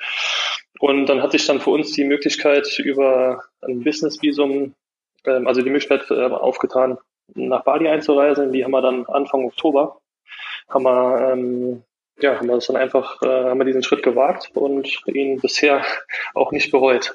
Und 0.81 1.07
dann 1.07 1.23
hat 1.23 1.33
sich 1.33 1.47
dann 1.47 1.61
für 1.61 1.71
uns 1.71 1.93
die 1.93 2.05
Möglichkeit 2.05 2.79
über 2.79 3.43
ein 3.63 3.83
Business-Visum, 3.83 4.75
ähm, 5.27 5.47
also 5.47 5.63
die 5.63 5.71
Möglichkeit 5.71 6.11
äh, 6.11 6.27
aufgetan, 6.27 6.99
nach 7.35 7.65
Bali 7.65 7.89
einzureisen. 7.89 8.53
Die 8.53 8.65
haben 8.65 8.73
wir 8.73 8.83
dann 8.83 9.07
Anfang 9.07 9.45
Oktober, 9.45 10.01
haben 10.69 10.85
wir 10.85 11.33
ähm, 11.33 11.83
ja, 12.21 12.37
haben 12.37 12.47
wir 12.47 12.55
das 12.55 12.67
dann 12.67 12.77
einfach, 12.77 13.21
äh, 13.23 13.27
haben 13.27 13.59
wir 13.59 13.65
diesen 13.65 13.83
Schritt 13.83 14.03
gewagt 14.03 14.51
und 14.55 14.89
ihn 15.07 15.41
bisher 15.41 15.85
auch 16.35 16.53
nicht 16.53 16.71
bereut. 16.71 17.15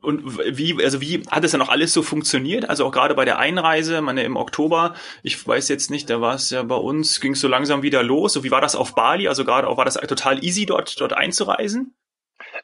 Und 0.00 0.38
wie, 0.56 0.82
also 0.82 1.00
wie 1.00 1.22
hat 1.30 1.44
es 1.44 1.52
dann 1.52 1.62
auch 1.62 1.68
alles 1.68 1.92
so 1.92 2.02
funktioniert? 2.02 2.68
Also 2.68 2.86
auch 2.86 2.92
gerade 2.92 3.14
bei 3.14 3.24
der 3.24 3.38
Einreise, 3.38 4.00
meine 4.00 4.22
im 4.22 4.36
Oktober, 4.36 4.94
ich 5.22 5.46
weiß 5.46 5.68
jetzt 5.68 5.90
nicht, 5.90 6.08
da 6.08 6.20
war 6.20 6.34
es 6.34 6.50
ja 6.50 6.62
bei 6.62 6.76
uns, 6.76 7.20
ging 7.20 7.32
es 7.32 7.40
so 7.40 7.48
langsam 7.48 7.82
wieder 7.82 8.02
los. 8.02 8.32
So 8.32 8.44
wie 8.44 8.50
war 8.50 8.60
das 8.60 8.76
auf 8.76 8.94
Bali? 8.94 9.28
Also 9.28 9.44
gerade 9.44 9.68
auch 9.68 9.76
war 9.76 9.84
das 9.84 9.94
total 9.94 10.42
easy 10.44 10.66
dort, 10.66 11.00
dort 11.00 11.12
einzureisen? 11.12 11.94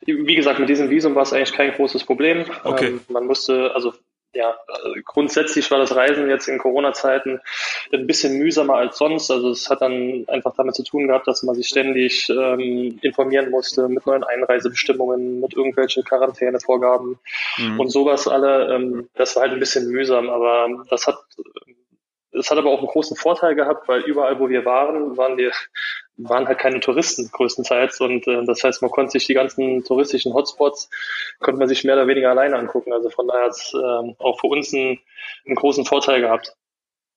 Wie 0.07 0.35
gesagt, 0.35 0.61
mit 0.61 0.69
diesem 0.69 0.90
Visum 0.90 1.14
war 1.14 1.23
es 1.23 1.33
eigentlich 1.33 1.52
kein 1.52 1.73
großes 1.73 2.04
Problem. 2.04 2.45
Okay. 2.62 2.88
Ähm, 2.88 3.00
man 3.09 3.26
musste, 3.26 3.75
also 3.75 3.93
ja, 4.35 4.55
grundsätzlich 5.05 5.71
war 5.71 5.79
das 5.79 5.95
Reisen 5.95 6.29
jetzt 6.29 6.49
in 6.49 6.59
Corona-Zeiten 6.59 7.41
ein 7.93 8.07
bisschen 8.07 8.38
mühsamer 8.38 8.76
als 8.76 8.99
sonst. 8.99 9.31
Also 9.31 9.50
es 9.50 9.71
hat 9.71 9.81
dann 9.83 10.25
einfach 10.29 10.55
damit 10.57 10.75
zu 10.75 10.83
tun 10.83 11.07
gehabt, 11.09 11.26
dass 11.26 11.43
man 11.43 11.55
sich 11.55 11.69
ständig 11.69 12.29
ähm, 12.31 12.99
informieren 13.03 13.50
musste 13.50 13.88
mit 13.88 14.07
neuen 14.07 14.25
Einreisebestimmungen, 14.25 15.41
mit 15.41 15.55
irgendwelchen 15.55 16.05
Quarantänevorgaben 16.05 17.19
mhm. 17.59 17.81
und 17.81 17.91
sowas 17.91 18.29
alle. 18.29 18.75
Ähm, 18.75 19.09
das 19.14 19.37
war 19.37 19.43
halt 19.43 19.53
ein 19.53 19.61
bisschen 19.61 19.88
mühsam, 19.88 20.29
aber 20.29 20.85
das 20.91 21.07
hat 21.07 21.17
es 22.37 22.50
hat 22.50 22.59
aber 22.59 22.71
auch 22.71 22.79
einen 22.79 22.88
großen 22.88 23.17
Vorteil 23.17 23.55
gehabt, 23.55 23.88
weil 23.88 24.00
überall, 24.00 24.41
wo 24.41 24.49
wir 24.49 24.64
waren, 24.64 25.17
waren 25.17 25.37
wir 25.37 25.53
waren 26.16 26.47
halt 26.47 26.59
keine 26.59 26.80
Touristen 26.80 27.30
größtenteils 27.30 28.00
und 28.00 28.26
äh, 28.26 28.44
das 28.44 28.62
heißt, 28.62 28.83
man 28.83 28.90
konnte 28.90 29.12
sich 29.12 29.26
die 29.26 29.35
ganzen 29.35 29.85
touristischen 29.85 30.33
Hotspots 30.33 30.88
konnte 31.40 31.59
man 31.59 31.68
sich 31.68 31.85
mehr 31.85 31.94
oder 31.94 32.06
weniger 32.06 32.30
alleine 32.30 32.56
angucken. 32.56 32.92
Also 32.92 33.11
von 33.11 33.26
daher 33.26 33.44
hat 33.44 33.52
es 33.52 33.73
äh, 33.75 34.14
auch 34.18 34.40
für 34.40 34.47
uns 34.47 34.73
einen, 34.73 35.00
einen 35.47 35.56
großen 35.56 35.85
Vorteil 35.85 36.21
gehabt. 36.21 36.54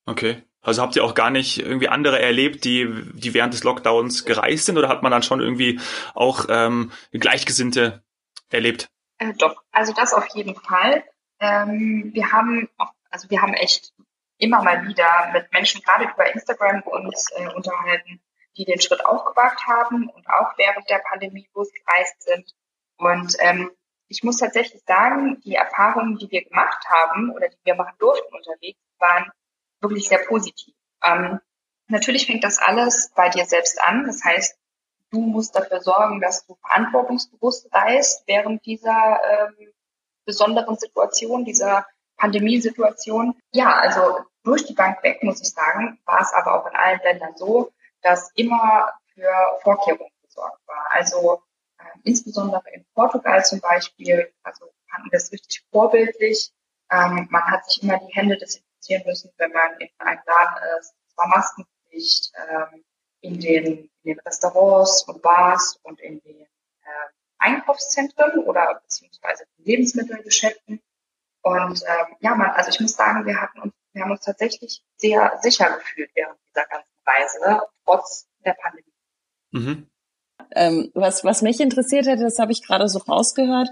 Okay. 0.06 0.42
Also 0.62 0.82
habt 0.82 0.96
ihr 0.96 1.04
auch 1.04 1.14
gar 1.14 1.30
nicht 1.30 1.60
irgendwie 1.60 1.88
andere 1.88 2.20
erlebt, 2.20 2.66
die, 2.66 2.90
die 3.14 3.34
während 3.34 3.54
des 3.54 3.64
Lockdowns 3.64 4.26
gereist 4.26 4.66
sind 4.66 4.78
oder 4.78 4.90
hat 4.90 5.04
man 5.04 5.12
dann 5.12 5.24
schon 5.24 5.40
irgendwie 5.40 5.80
auch 6.14 6.46
ähm, 6.50 6.92
Gleichgesinnte 7.12 8.04
erlebt? 8.50 8.90
Äh, 9.20 9.34
doch, 9.38 9.64
also 9.72 9.94
das 9.94 10.14
auf 10.14 10.28
jeden 10.34 10.56
Fall. 10.56 11.04
Ähm, 11.40 12.10
wir 12.14 12.32
haben 12.32 12.68
auch, 12.78 12.92
also 13.10 13.30
wir 13.30 13.42
haben 13.42 13.54
echt 13.54 13.94
immer 14.40 14.62
mal 14.64 14.88
wieder 14.88 15.30
mit 15.34 15.52
Menschen 15.52 15.82
gerade 15.82 16.06
über 16.06 16.34
Instagram 16.34 16.82
uns 16.82 17.32
äh, 17.36 17.48
unterhalten, 17.54 18.20
die 18.58 18.66
den 18.66 18.82
Schritt 18.82 19.06
auch 19.06 19.26
gewagt 19.26 19.68
haben 19.68 20.10
und 20.10 20.28
auch 20.30 20.58
während 20.58 20.90
der 20.90 21.00
Pandemie 21.00 21.48
losgereist 21.54 22.22
sind. 22.24 22.54
Und 22.98 23.36
ähm, 23.40 23.72
ich 24.08 24.24
muss 24.24 24.38
tatsächlich 24.38 24.82
sagen, 24.86 25.40
die 25.42 25.56
Erfahrungen, 25.56 26.18
die 26.18 26.30
wir 26.32 26.44
gemacht 26.44 26.86
haben 26.90 27.32
oder 27.32 27.50
die 27.50 27.58
wir 27.64 27.76
machen 27.76 27.96
durften 28.00 28.34
unterwegs, 28.34 28.80
waren 29.00 29.32
wirklich 29.82 30.08
sehr 30.08 30.20
positiv. 30.20 30.74
Ähm, 31.04 31.40
natürlich 31.88 32.26
fängt 32.26 32.44
das 32.44 32.58
alles 32.58 33.12
bei 33.16 33.30
dir 33.30 33.46
selbst 33.46 33.82
an. 33.82 34.06
Das 34.06 34.24
heißt, 34.24 34.58
du 35.12 35.20
musst 35.22 35.56
dafür 35.56 35.82
sorgen, 35.82 36.20
dass 36.22 36.46
du 36.46 36.56
verantwortungsbewusst 36.56 37.68
reist 37.72 38.24
während 38.28 38.66
dieser 38.66 39.20
ähm, 39.30 39.74
besonderen 40.26 40.78
Situation, 40.78 41.46
dieser 41.46 41.86
Pandemiesituation. 42.18 43.36
Ja, 43.52 43.76
also 43.76 44.20
durch 44.44 44.66
die 44.66 44.74
Bank 44.74 45.04
weg, 45.04 45.22
muss 45.24 45.42
ich 45.42 45.50
sagen, 45.50 46.00
war 46.06 46.22
es 46.22 46.34
aber 46.34 46.60
auch 46.60 46.70
in 46.70 46.76
allen 46.76 47.00
Ländern 47.04 47.36
so, 47.36 47.72
dass 48.08 48.32
immer 48.36 48.90
für 49.14 49.30
Vorkehrungen 49.62 50.12
gesorgt 50.24 50.66
war. 50.66 50.86
Also 50.92 51.42
äh, 51.78 51.84
insbesondere 52.04 52.64
in 52.72 52.86
Portugal 52.94 53.44
zum 53.44 53.60
Beispiel, 53.60 54.32
also 54.44 54.72
fanden 54.90 55.10
es 55.12 55.32
richtig 55.32 55.66
vorbildlich. 55.72 56.52
Ähm, 56.90 57.28
man 57.30 57.44
hat 57.44 57.70
sich 57.70 57.84
immer 57.84 58.00
die 58.00 58.14
Hände 58.14 58.38
desinfizieren 58.38 59.04
müssen, 59.06 59.32
wenn 59.38 59.52
man 59.52 59.78
in 59.80 59.90
einem 59.98 60.22
Laden 60.26 60.80
ist. 60.80 60.94
Es 61.10 61.18
war 61.18 61.28
Maskenpflicht 61.28 62.32
ähm, 62.50 62.86
in, 63.20 63.40
den, 63.42 63.66
in 63.66 63.90
den 64.04 64.20
Restaurants 64.22 65.04
und 65.04 65.22
Bars 65.22 65.78
und 65.84 66.00
in 66.00 66.22
den 66.22 66.42
äh, 66.42 67.08
Einkaufszentren 67.40 68.40
oder 68.46 68.80
beziehungsweise 68.84 69.46
Lebensmittelgeschäften. 69.58 70.82
Und 71.42 71.84
ähm, 71.86 72.16
ja, 72.22 72.36
man, 72.36 72.52
also 72.52 72.70
ich 72.70 72.80
muss 72.80 72.94
sagen, 72.94 73.26
wir 73.26 73.42
hatten 73.42 73.60
uns, 73.60 73.74
wir 73.92 74.04
haben 74.04 74.12
uns 74.12 74.22
tatsächlich 74.22 74.82
sehr 74.96 75.38
sicher 75.42 75.72
gefühlt 75.78 76.12
während 76.14 76.40
dieser 76.48 76.66
ganzen 76.68 76.97
Reise, 77.08 77.62
trotz 77.86 78.28
der 78.46 78.56
Pandemie. 78.62 78.94
Mhm. 79.52 79.88
Ähm, 80.52 80.92
was, 80.94 81.24
was 81.24 81.42
mich 81.42 81.60
interessiert 81.60 82.06
hätte, 82.06 82.24
das 82.24 82.40
habe 82.40 82.52
ich 82.52 82.66
gerade 82.66 82.88
so 82.88 83.00
rausgehört, 83.00 83.70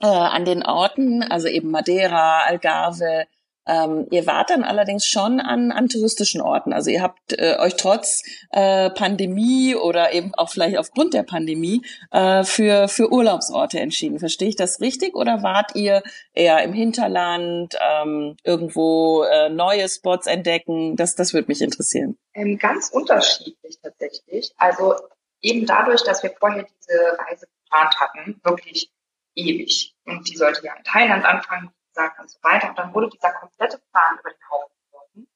äh, 0.00 0.06
an 0.06 0.44
den 0.44 0.64
Orten, 0.64 1.22
also 1.22 1.48
eben 1.48 1.70
Madeira, 1.70 2.40
Algarve, 2.44 3.26
ähm, 3.66 4.06
ihr 4.10 4.26
wart 4.26 4.50
dann 4.50 4.64
allerdings 4.64 5.06
schon 5.06 5.40
an, 5.40 5.72
an 5.72 5.88
touristischen 5.88 6.40
Orten. 6.40 6.72
Also 6.72 6.90
ihr 6.90 7.02
habt 7.02 7.38
äh, 7.38 7.56
euch 7.58 7.76
trotz 7.76 8.22
äh, 8.50 8.90
Pandemie 8.90 9.74
oder 9.74 10.12
eben 10.12 10.34
auch 10.34 10.50
vielleicht 10.50 10.78
aufgrund 10.78 11.14
der 11.14 11.22
Pandemie 11.22 11.84
äh, 12.10 12.44
für, 12.44 12.88
für 12.88 13.10
Urlaubsorte 13.10 13.80
entschieden. 13.80 14.18
Verstehe 14.18 14.48
ich 14.48 14.56
das 14.56 14.80
richtig? 14.80 15.14
Oder 15.14 15.42
wart 15.42 15.74
ihr 15.74 16.02
eher 16.34 16.62
im 16.62 16.72
Hinterland, 16.72 17.74
ähm, 17.80 18.36
irgendwo 18.44 19.22
äh, 19.24 19.48
neue 19.48 19.88
Spots 19.88 20.26
entdecken? 20.26 20.96
Das, 20.96 21.14
das 21.14 21.32
würde 21.32 21.48
mich 21.48 21.62
interessieren. 21.62 22.16
Ähm, 22.34 22.58
ganz 22.58 22.90
unterschiedlich 22.90 23.78
tatsächlich. 23.82 24.52
Also 24.56 24.94
eben 25.40 25.66
dadurch, 25.66 26.02
dass 26.02 26.22
wir 26.22 26.32
vorher 26.38 26.64
diese 26.64 27.18
Reise 27.18 27.46
geplant 27.64 28.00
hatten, 28.00 28.40
wirklich 28.42 28.90
ewig. 29.34 29.94
Und 30.04 30.28
die 30.28 30.36
sollte 30.36 30.64
ja 30.64 30.74
in 30.74 30.84
Thailand 30.84 31.24
anfangen, 31.24 31.70
gesagt 31.94 32.20
und 32.20 32.30
so 32.30 32.38
weiter. 32.42 32.70
Und 32.70 32.78
dann 32.78 32.94
wurde 32.94 33.08
dieser 33.08 33.32
komplette 33.32 33.78
Plan 33.78 34.18
über 34.18 34.30
den 34.30 34.50
Haufen 34.50 34.74
geworfen. 34.86 35.28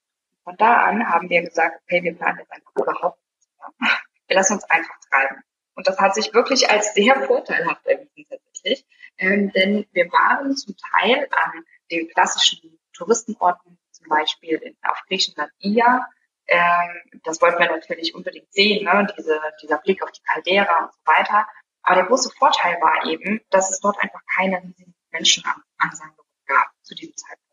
Von 0.44 0.56
da 0.56 0.84
an 0.84 1.08
haben 1.08 1.28
wir 1.28 1.42
gesagt, 1.42 1.82
okay, 1.84 2.02
wir 2.02 2.16
planen 2.16 2.38
jetzt 2.38 2.52
einfach 2.52 2.72
überhaupt 2.74 3.18
nichts 3.30 3.48
mehr. 3.58 3.90
Wir 4.28 4.36
lassen 4.36 4.54
uns 4.54 4.64
einfach 4.64 4.94
treiben. 5.10 5.42
Und 5.74 5.88
das 5.88 5.98
hat 5.98 6.14
sich 6.14 6.34
wirklich 6.34 6.70
als 6.70 6.92
sehr 6.92 7.18
vorteilhaft 7.26 7.86
erwiesen 7.86 8.26
tatsächlich. 8.28 8.84
Ähm, 9.16 9.50
denn 9.52 9.86
wir 9.92 10.12
waren 10.12 10.54
zum 10.54 10.76
Teil 10.76 11.26
an 11.30 11.64
den 11.90 12.08
klassischen 12.10 12.78
Touristenorten, 12.92 13.78
zum 13.90 14.08
Beispiel 14.08 14.56
in, 14.58 14.76
auf 14.82 15.00
Griechenland 15.06 15.50
Ia. 15.60 16.06
Ähm, 16.46 17.20
das 17.24 17.40
wollten 17.40 17.58
wir 17.58 17.70
natürlich 17.70 18.14
unbedingt 18.14 18.52
sehen, 18.52 18.84
ne? 18.84 19.06
Diese, 19.16 19.40
dieser 19.62 19.78
Blick 19.78 20.02
auf 20.02 20.12
die 20.12 20.20
Caldera 20.22 20.84
und 20.84 20.92
so 20.92 21.00
weiter. 21.06 21.48
Aber 21.82 21.94
der 21.94 22.04
große 22.04 22.30
Vorteil 22.38 22.78
war 22.82 23.06
eben, 23.06 23.40
dass 23.48 23.70
es 23.70 23.80
dort 23.80 23.98
einfach 23.98 24.20
keine 24.36 24.62
riesigen 24.62 24.94
Menschenansammlungen 25.10 26.27
gab 26.48 26.66
zu 26.82 26.94
diesem 26.94 27.14
Zeitpunkt. 27.16 27.48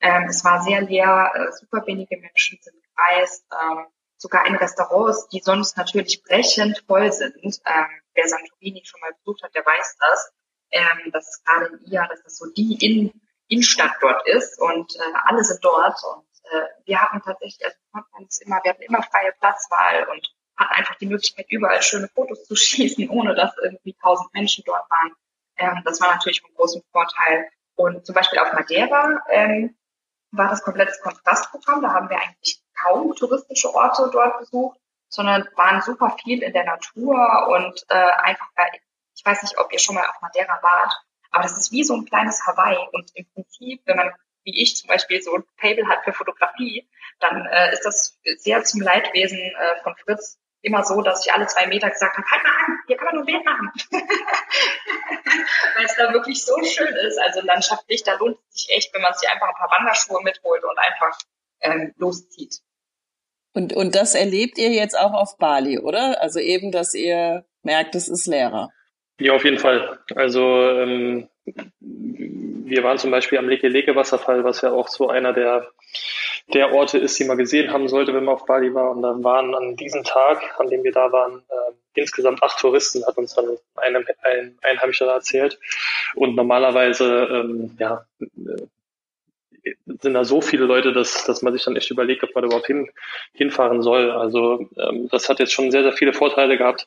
Ähm, 0.00 0.28
es 0.28 0.44
war 0.44 0.62
sehr 0.62 0.80
leer, 0.80 1.32
äh, 1.34 1.52
super 1.52 1.84
wenige 1.86 2.16
Menschen 2.16 2.58
sind 2.62 2.76
gereist, 2.94 3.44
ähm, 3.52 3.86
sogar 4.16 4.46
in 4.46 4.56
Restaurants, 4.56 5.28
die 5.28 5.40
sonst 5.40 5.76
natürlich 5.76 6.22
brechend 6.22 6.84
voll 6.86 7.12
sind. 7.12 7.36
Ähm, 7.42 7.86
wer 8.14 8.28
Santorini 8.28 8.82
schon 8.84 9.00
mal 9.00 9.12
besucht 9.14 9.42
hat, 9.42 9.54
der 9.54 9.66
weiß 9.66 9.96
das. 9.98 10.32
Ähm, 10.70 11.12
das 11.12 11.28
ist 11.28 11.44
gerade 11.44 11.66
in 11.66 11.92
IA, 11.92 12.06
dass 12.08 12.22
das 12.22 12.36
so 12.36 12.46
die 12.46 12.78
in 12.80 13.12
Innenstadt 13.48 13.92
dort 14.00 14.26
ist 14.28 14.60
und 14.60 14.94
äh, 14.94 15.18
alle 15.24 15.42
sind 15.42 15.64
dort 15.64 15.98
und 16.04 16.28
äh, 16.50 16.66
wir 16.84 17.00
hatten 17.00 17.22
tatsächlich, 17.22 17.64
also 17.64 17.76
uns 18.18 18.40
immer, 18.40 18.60
wir 18.62 18.72
hatten 18.72 18.82
immer 18.82 19.02
freie 19.02 19.32
Platzwahl 19.40 20.06
und 20.10 20.34
hatten 20.56 20.74
einfach 20.74 20.96
die 20.96 21.06
Möglichkeit, 21.06 21.46
überall 21.48 21.82
schöne 21.82 22.08
Fotos 22.08 22.44
zu 22.44 22.56
schießen, 22.56 23.08
ohne 23.08 23.34
dass 23.34 23.56
irgendwie 23.62 23.96
tausend 24.02 24.32
Menschen 24.34 24.64
dort 24.66 24.88
waren. 24.90 25.12
Ähm, 25.56 25.82
das 25.84 26.00
war 26.00 26.14
natürlich 26.14 26.42
von 26.42 26.52
großem 26.54 26.82
Vorteil. 26.92 27.48
Und 27.78 28.04
zum 28.04 28.14
Beispiel 28.14 28.40
auf 28.40 28.52
Madeira 28.52 29.22
ähm, 29.30 29.76
war 30.32 30.48
das 30.48 30.64
komplettes 30.64 31.00
Kontrastprogramm. 31.00 31.80
Da 31.80 31.92
haben 31.92 32.10
wir 32.10 32.20
eigentlich 32.20 32.60
kaum 32.82 33.14
touristische 33.14 33.72
Orte 33.72 34.10
dort 34.12 34.40
besucht, 34.40 34.80
sondern 35.08 35.48
waren 35.54 35.80
super 35.80 36.16
viel 36.22 36.42
in 36.42 36.52
der 36.52 36.64
Natur 36.64 37.46
und 37.48 37.84
äh, 37.88 37.94
einfach, 37.94 38.48
ich 39.14 39.24
weiß 39.24 39.42
nicht, 39.42 39.58
ob 39.58 39.72
ihr 39.72 39.78
schon 39.78 39.94
mal 39.94 40.06
auf 40.06 40.20
Madeira 40.20 40.58
wart, 40.60 40.92
aber 41.30 41.44
das 41.44 41.56
ist 41.56 41.70
wie 41.70 41.84
so 41.84 41.94
ein 41.94 42.04
kleines 42.04 42.44
Hawaii 42.46 42.78
und 42.92 43.10
im 43.14 43.26
Prinzip, 43.32 43.82
wenn 43.86 43.96
man 43.96 44.12
wie 44.42 44.60
ich 44.60 44.76
zum 44.76 44.88
Beispiel 44.88 45.22
so 45.22 45.36
ein 45.36 45.44
Table 45.60 45.86
hat 45.88 46.02
für 46.04 46.12
Fotografie, 46.12 46.88
dann 47.20 47.46
äh, 47.46 47.72
ist 47.72 47.84
das 47.84 48.18
sehr 48.38 48.64
zum 48.64 48.80
Leidwesen 48.80 49.38
äh, 49.38 49.82
von 49.82 49.94
Fritz 49.96 50.38
immer 50.68 50.84
so, 50.84 51.02
dass 51.02 51.26
ich 51.26 51.32
alle 51.32 51.46
zwei 51.46 51.66
Meter 51.66 51.90
gesagt 51.90 52.16
habe, 52.16 52.26
halt 52.30 52.42
mal 52.42 52.50
an, 52.50 52.78
hier 52.86 52.96
kann 52.96 53.06
man 53.06 53.16
nur 53.16 53.24
Bild 53.24 53.44
machen. 53.44 53.72
Weil 55.74 55.84
es 55.84 55.96
da 55.96 56.12
wirklich 56.12 56.44
so 56.44 56.54
schön 56.62 56.94
ist. 57.06 57.18
Also 57.18 57.40
landschaftlich, 57.40 58.04
da 58.04 58.14
lohnt 58.14 58.38
es 58.50 58.62
sich 58.62 58.76
echt, 58.76 58.94
wenn 58.94 59.02
man 59.02 59.14
sich 59.14 59.28
einfach 59.28 59.48
ein 59.48 59.54
paar 59.54 59.70
Wanderschuhe 59.70 60.22
mitholt 60.22 60.62
und 60.64 60.78
einfach 60.78 61.18
ähm, 61.60 61.92
loszieht. 61.96 62.60
Und, 63.54 63.72
und 63.72 63.94
das 63.94 64.14
erlebt 64.14 64.58
ihr 64.58 64.70
jetzt 64.70 64.96
auch 64.96 65.12
auf 65.12 65.36
Bali, 65.38 65.78
oder? 65.78 66.20
Also 66.20 66.38
eben, 66.38 66.70
dass 66.70 66.94
ihr 66.94 67.44
merkt, 67.62 67.94
es 67.94 68.08
ist 68.08 68.26
leerer. 68.26 68.70
Ja, 69.18 69.32
auf 69.34 69.44
jeden 69.44 69.58
Fall. 69.58 69.98
Also 70.14 70.40
ähm, 70.42 71.28
wir 71.80 72.84
waren 72.84 72.98
zum 72.98 73.10
Beispiel 73.10 73.38
am 73.38 73.48
Leke 73.48 73.68
Leke 73.68 73.96
Wasserfall, 73.96 74.44
was 74.44 74.60
ja 74.60 74.70
auch 74.70 74.88
so 74.88 75.08
einer 75.08 75.32
der 75.32 75.68
der 76.54 76.72
Orte 76.72 76.98
ist, 76.98 77.18
die 77.18 77.24
man 77.24 77.36
gesehen 77.36 77.72
haben 77.72 77.88
sollte, 77.88 78.14
wenn 78.14 78.24
man 78.24 78.34
auf 78.34 78.46
Bali 78.46 78.72
war. 78.74 78.90
Und 78.92 79.02
dann 79.02 79.22
waren 79.22 79.54
an 79.54 79.76
diesem 79.76 80.02
Tag, 80.04 80.42
an 80.58 80.68
dem 80.68 80.82
wir 80.82 80.92
da 80.92 81.12
waren, 81.12 81.42
äh, 81.48 82.00
insgesamt 82.00 82.42
acht 82.42 82.58
Touristen, 82.58 83.04
hat 83.06 83.18
uns 83.18 83.34
dann 83.34 83.58
ein, 83.76 83.96
ein 84.22 84.58
Einheimischer 84.62 85.06
erzählt. 85.06 85.58
Und 86.14 86.36
normalerweise, 86.36 87.28
ähm, 87.30 87.76
ja, 87.78 88.06
äh, 88.20 88.66
sind 90.00 90.14
da 90.14 90.24
so 90.24 90.40
viele 90.40 90.64
Leute, 90.64 90.92
dass, 90.92 91.24
dass 91.24 91.42
man 91.42 91.52
sich 91.52 91.64
dann 91.64 91.76
echt 91.76 91.90
überlegt, 91.90 92.22
ob 92.22 92.34
man 92.34 92.44
überhaupt 92.44 92.66
hin, 92.66 92.88
hinfahren 93.34 93.82
soll. 93.82 94.10
Also 94.10 94.70
ähm, 94.78 95.08
das 95.10 95.28
hat 95.28 95.40
jetzt 95.40 95.52
schon 95.52 95.70
sehr, 95.70 95.82
sehr 95.82 95.92
viele 95.92 96.14
Vorteile 96.14 96.56
gehabt, 96.56 96.86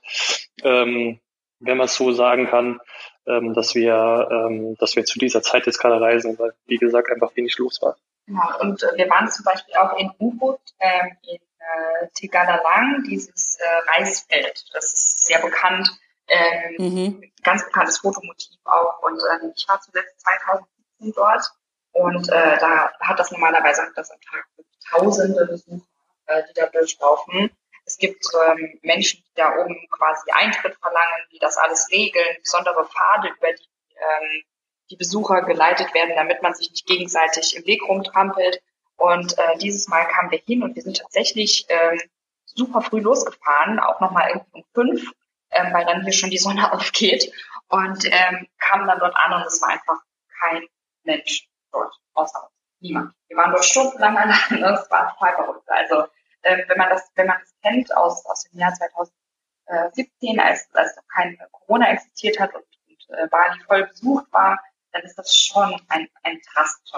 ähm, 0.63 1.19
wenn 1.62 1.77
man 1.77 1.86
es 1.86 1.96
so 1.96 2.12
sagen 2.12 2.48
kann, 2.48 2.80
ähm, 3.25 3.53
dass 3.53 3.75
wir, 3.75 4.27
ähm, 4.32 4.75
dass 4.77 4.96
wir 4.96 5.06
zu 5.06 5.20
dieser 5.20 5.41
Zeit 5.41 5.65
jetzt 5.65 5.80
gerade 5.80 6.01
reisen, 6.01 6.38
weil 6.39 6.53
wie 6.65 6.77
gesagt 6.77 7.10
einfach 7.12 7.36
wenig 7.36 7.58
los 7.58 7.82
war. 7.82 7.96
Genau, 8.25 8.60
und 8.60 8.84
äh, 8.84 8.98
wir 8.98 9.10
waren 9.10 9.30
zum 9.30 9.46
Beispiel 9.46 9.75
auch 9.75 9.98
in 9.98 10.12
U-Boot 10.20 10.60
ähm, 10.80 11.18
in 11.24 11.36
äh, 11.36 12.08
Tegalalang, 12.13 13.03
dieses 13.08 13.58
äh, 13.60 13.91
Reisfeld. 13.91 14.65
Das 14.74 14.86
ist 14.86 15.27
sehr 15.27 15.39
bekannt, 15.39 15.89
ähm, 16.27 16.75
mhm. 16.77 17.32
ganz 17.44 17.63
bekanntes 17.65 18.00
Fotomotiv 18.00 18.58
auch. 18.65 19.01
Und 19.03 19.20
ähm, 19.34 19.53
ich 19.56 19.68
war 19.68 19.80
zuletzt 19.82 20.20
2017 20.22 21.13
dort 21.15 21.46
und 21.94 22.30
äh, 22.30 22.58
da 22.58 22.91
hat 23.00 23.20
das 23.20 23.32
normalerweise 23.32 23.84
hat 23.84 23.91
das 23.96 24.12
am 24.12 24.20
Tag 24.22 24.48
tausende 24.89 25.46
Besucher, 25.46 25.86
äh, 26.27 26.44
die 26.50 26.53
da 26.53 26.68
durchlaufen. 26.68 27.51
Es 27.85 27.97
gibt 27.97 28.25
ähm, 28.47 28.79
Menschen, 28.83 29.23
die 29.27 29.33
da 29.35 29.57
oben 29.57 29.75
quasi 29.89 30.31
Eintritt 30.31 30.75
verlangen, 30.77 31.27
die 31.31 31.39
das 31.39 31.57
alles 31.57 31.89
regeln, 31.91 32.38
besondere 32.43 32.85
Pfade, 32.85 33.29
über 33.29 33.51
die 33.53 33.71
ähm, 34.01 34.43
die 34.89 34.97
Besucher 34.97 35.41
geleitet 35.43 35.93
werden, 35.93 36.15
damit 36.15 36.41
man 36.41 36.53
sich 36.53 36.69
nicht 36.69 36.85
gegenseitig 36.85 37.55
im 37.55 37.65
Weg 37.65 37.81
rumtrampelt. 37.88 38.61
Und 38.97 39.38
äh, 39.38 39.57
dieses 39.57 39.88
Mal 39.88 40.05
kamen 40.05 40.29
wir 40.31 40.39
hin 40.45 40.63
und 40.63 40.75
wir 40.75 40.83
sind 40.83 40.97
tatsächlich 40.97 41.65
ähm, 41.69 42.00
super 42.45 42.81
früh 42.81 43.00
losgefahren, 43.00 43.79
auch 43.79 44.00
nochmal 44.00 44.29
irgendwie 44.29 44.51
um 44.51 44.63
fünf, 44.73 45.11
ähm, 45.51 45.73
weil 45.73 45.85
dann 45.85 46.03
hier 46.03 46.13
schon 46.13 46.29
die 46.29 46.38
Sonne 46.38 46.71
aufgeht 46.73 47.31
und 47.69 48.05
ähm, 48.05 48.47
kamen 48.59 48.88
dann 48.88 49.00
dort 49.00 49.15
an 49.15 49.33
und 49.33 49.47
es 49.47 49.61
war 49.61 49.69
einfach 49.69 50.01
kein 50.39 50.67
Mensch 51.03 51.47
dort, 51.71 51.95
außer 52.13 52.43
uns. 52.43 52.51
Niemand. 52.79 53.13
Wir 53.27 53.38
waren 53.38 53.51
dort 53.51 53.65
stundenlang 53.65 54.17
allein 54.17 54.50
und 54.63 54.73
es 54.73 54.91
war 54.91 55.13
total 55.13 55.35
verrückt. 55.35 55.69
Also 55.69 56.07
ähm, 56.43 56.63
wenn 56.67 56.77
man 56.77 56.89
das, 56.89 57.10
wenn 57.15 57.27
man 57.27 57.39
das 57.39 57.53
kennt 57.62 57.95
aus, 57.95 58.25
aus 58.25 58.43
dem 58.43 58.60
Jahr 58.60 58.74
2017, 58.74 60.39
als, 60.39 60.67
als 60.74 60.95
noch 60.95 61.07
kein 61.07 61.38
Corona 61.51 61.91
existiert 61.91 62.39
hat 62.39 62.53
und, 62.53 62.65
und 62.88 63.10
äh, 63.17 63.27
Bali 63.27 63.60
voll 63.65 63.88
besucht 63.88 64.31
war, 64.31 64.60
dann 64.91 65.03
ist 65.03 65.17
das 65.17 65.36
schon 65.36 65.81
ein, 65.88 66.10
ein 66.24 66.41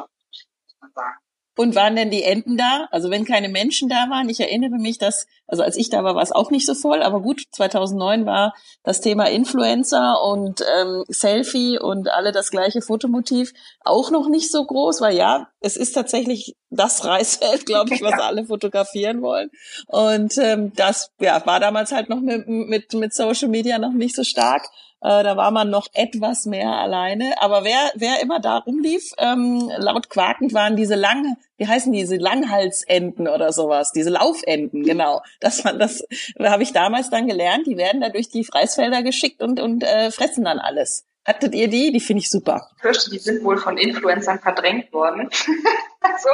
Unterschied, 0.04 0.50
muss 0.64 0.78
man 0.80 0.92
sagen. 0.94 1.23
Und 1.56 1.76
waren 1.76 1.96
denn 1.96 2.10
die 2.10 2.24
Enten 2.24 2.58
da? 2.58 2.88
Also 2.90 3.12
wenn 3.12 3.26
keine 3.26 3.48
Menschen 3.48 3.88
da 3.88 4.10
waren, 4.10 4.28
ich 4.28 4.40
erinnere 4.40 4.80
mich, 4.80 4.98
dass, 4.98 5.28
also 5.46 5.62
als 5.62 5.78
ich 5.78 5.90
da 5.90 6.04
war, 6.04 6.16
war 6.16 6.24
es 6.24 6.32
auch 6.32 6.50
nicht 6.50 6.66
so 6.66 6.74
voll, 6.74 7.04
aber 7.04 7.22
gut, 7.22 7.44
2009 7.52 8.26
war 8.26 8.56
das 8.84 9.02
Thema 9.02 9.30
Influencer 9.30 10.24
und 10.24 10.62
ähm, 10.80 11.04
Selfie 11.10 11.78
und 11.78 12.10
alle 12.10 12.32
das 12.32 12.50
gleiche 12.50 12.82
Fotomotiv 12.82 13.54
auch 13.82 14.10
noch 14.10 14.30
nicht 14.30 14.52
so 14.52 14.66
groß, 14.66 15.02
weil 15.02 15.16
ja, 15.16 15.48
es 15.60 15.78
ist 15.78 15.94
tatsächlich 15.94 16.56
das 16.72 17.06
Reisfeld, 17.06 17.66
glaube 17.68 17.94
ich, 17.94 18.02
was 18.02 18.20
alle 18.20 18.46
fotografieren 18.46 19.22
wollen. 19.22 19.52
Und 19.88 20.38
ähm, 20.40 20.74
das 20.76 21.12
ja, 21.20 21.46
war 21.46 21.60
damals 21.60 21.92
halt 21.92 22.10
noch 22.10 22.20
mit, 22.20 22.48
mit, 22.48 22.94
mit 22.94 23.14
Social 23.14 23.50
Media 23.50 23.78
noch 23.78 23.94
nicht 23.94 24.16
so 24.16 24.24
stark. 24.24 24.68
Äh, 25.04 25.22
da 25.24 25.36
war 25.36 25.52
man 25.52 25.70
noch 25.70 25.88
etwas 25.94 26.46
mehr 26.46 26.72
alleine. 26.72 27.34
Aber 27.42 27.66
wer, 27.66 27.92
wer 27.96 28.22
immer 28.22 28.40
da 28.40 28.60
rumlief, 28.60 29.12
ähm, 29.18 29.70
laut 29.78 30.10
quakend 30.10 30.54
waren 30.54 30.78
diese 30.78 30.96
lange, 30.96 31.36
wie 31.58 31.68
heißen 31.68 31.92
diese 31.92 32.16
Langhalsenten 32.16 33.28
oder 33.28 33.52
sowas, 33.52 33.92
diese 33.92 34.10
Laufenten, 34.10 34.84
genau. 34.84 35.22
Das, 35.42 35.66
war, 35.66 35.74
das 35.74 36.08
habe 36.40 36.64
ich 36.64 36.72
damals 36.72 37.10
dann 37.10 37.28
gelernt. 37.28 37.68
Die 37.68 37.76
werden 37.76 38.00
da 38.00 38.10
durch 38.10 38.30
die 38.30 38.46
Freisfelder 38.46 39.04
geschickt 39.04 39.42
und, 39.42 39.60
und 39.60 39.84
äh, 39.84 40.10
fressen 40.10 40.46
dann 40.46 40.60
alles. 40.60 41.06
Hattet 41.26 41.54
ihr 41.54 41.68
die? 41.68 41.92
Die 41.92 42.00
finde 42.00 42.22
ich 42.22 42.30
super. 42.30 42.70
Ich 42.78 42.82
fürchte, 42.82 43.10
die 43.10 43.20
sind 43.20 43.44
wohl 43.44 43.58
von 43.58 43.78
Influencern 43.78 44.40
verdrängt 44.40 44.94
worden. 44.94 45.30
also, 46.00 46.30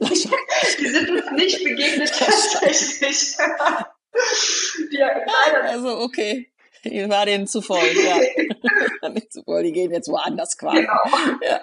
die, 0.00 0.28
die 0.80 0.88
sind 0.88 1.10
uns 1.10 1.30
nicht 1.32 1.62
begegnet 1.62 2.12
tatsächlich. 2.18 3.36
ja, 4.90 5.08
also, 5.62 6.00
okay. 6.00 6.50
Die 6.84 7.08
war 7.08 7.26
denen 7.26 7.46
zu 7.46 7.60
voll, 7.62 7.78
ja. 7.78 9.08
Nicht 9.10 9.32
zu 9.32 9.42
voll, 9.42 9.62
die 9.62 9.72
gehen 9.72 9.92
jetzt 9.92 10.08
woanders 10.08 10.56
quasi. 10.56 10.80
Genau. 10.80 11.38
Ja. 11.42 11.60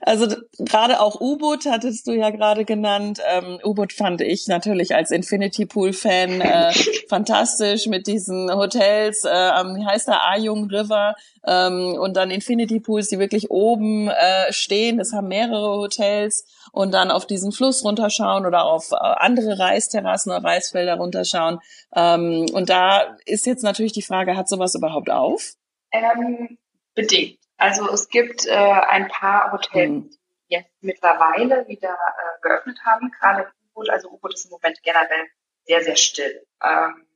Also 0.00 0.26
gerade 0.58 1.00
auch 1.00 1.20
U-Boot 1.20 1.66
hattest 1.66 2.06
du 2.06 2.12
ja 2.12 2.30
gerade 2.30 2.64
genannt. 2.64 3.20
Ähm, 3.30 3.58
U-Boot 3.64 3.92
fand 3.92 4.20
ich 4.20 4.46
natürlich 4.46 4.94
als 4.94 5.10
Infinity 5.10 5.66
Pool 5.66 5.92
Fan 5.92 6.40
äh, 6.40 6.72
fantastisch 7.08 7.86
mit 7.86 8.06
diesen 8.06 8.52
Hotels. 8.52 9.24
Äh, 9.24 9.28
wie 9.28 9.84
heißt 9.84 10.08
da 10.08 10.20
Ayung 10.28 10.68
River 10.70 11.14
ähm, 11.46 11.94
und 11.94 12.16
dann 12.16 12.30
Infinity 12.30 12.80
Pools, 12.80 13.08
die 13.08 13.18
wirklich 13.18 13.50
oben 13.50 14.08
äh, 14.08 14.52
stehen. 14.52 14.98
Das 14.98 15.12
haben 15.12 15.28
mehrere 15.28 15.78
Hotels 15.78 16.46
und 16.72 16.92
dann 16.92 17.10
auf 17.10 17.26
diesen 17.26 17.52
Fluss 17.52 17.84
runterschauen 17.84 18.46
oder 18.46 18.64
auf 18.64 18.92
äh, 18.92 18.96
andere 18.96 19.58
Reisterrassen 19.58 20.32
oder 20.32 20.44
Reisfelder 20.44 20.94
runterschauen. 20.94 21.60
Ähm, 21.94 22.46
und 22.52 22.68
da 22.68 23.16
ist 23.26 23.46
jetzt 23.46 23.62
natürlich 23.62 23.92
die 23.92 24.02
Frage, 24.02 24.36
hat 24.36 24.48
sowas 24.48 24.74
überhaupt 24.74 25.10
auf? 25.10 25.52
Ähm, 25.92 26.58
bedingt. 26.94 27.41
Also 27.62 27.88
es 27.90 28.08
gibt 28.08 28.44
äh, 28.46 28.56
ein 28.56 29.06
paar 29.06 29.52
Hotels, 29.52 29.88
mhm. 29.88 30.10
die 30.10 30.18
jetzt 30.48 30.82
mittlerweile 30.82 31.68
wieder 31.68 31.92
äh, 31.92 32.40
geöffnet 32.42 32.80
haben, 32.84 33.12
gerade 33.12 33.52
U-Boot. 33.68 33.88
Also 33.88 34.10
U-Boot 34.10 34.34
ist 34.34 34.46
im 34.46 34.50
Moment 34.50 34.82
generell 34.82 35.28
sehr, 35.66 35.84
sehr 35.84 35.94
still. 35.94 36.44
Ähm, 36.60 37.06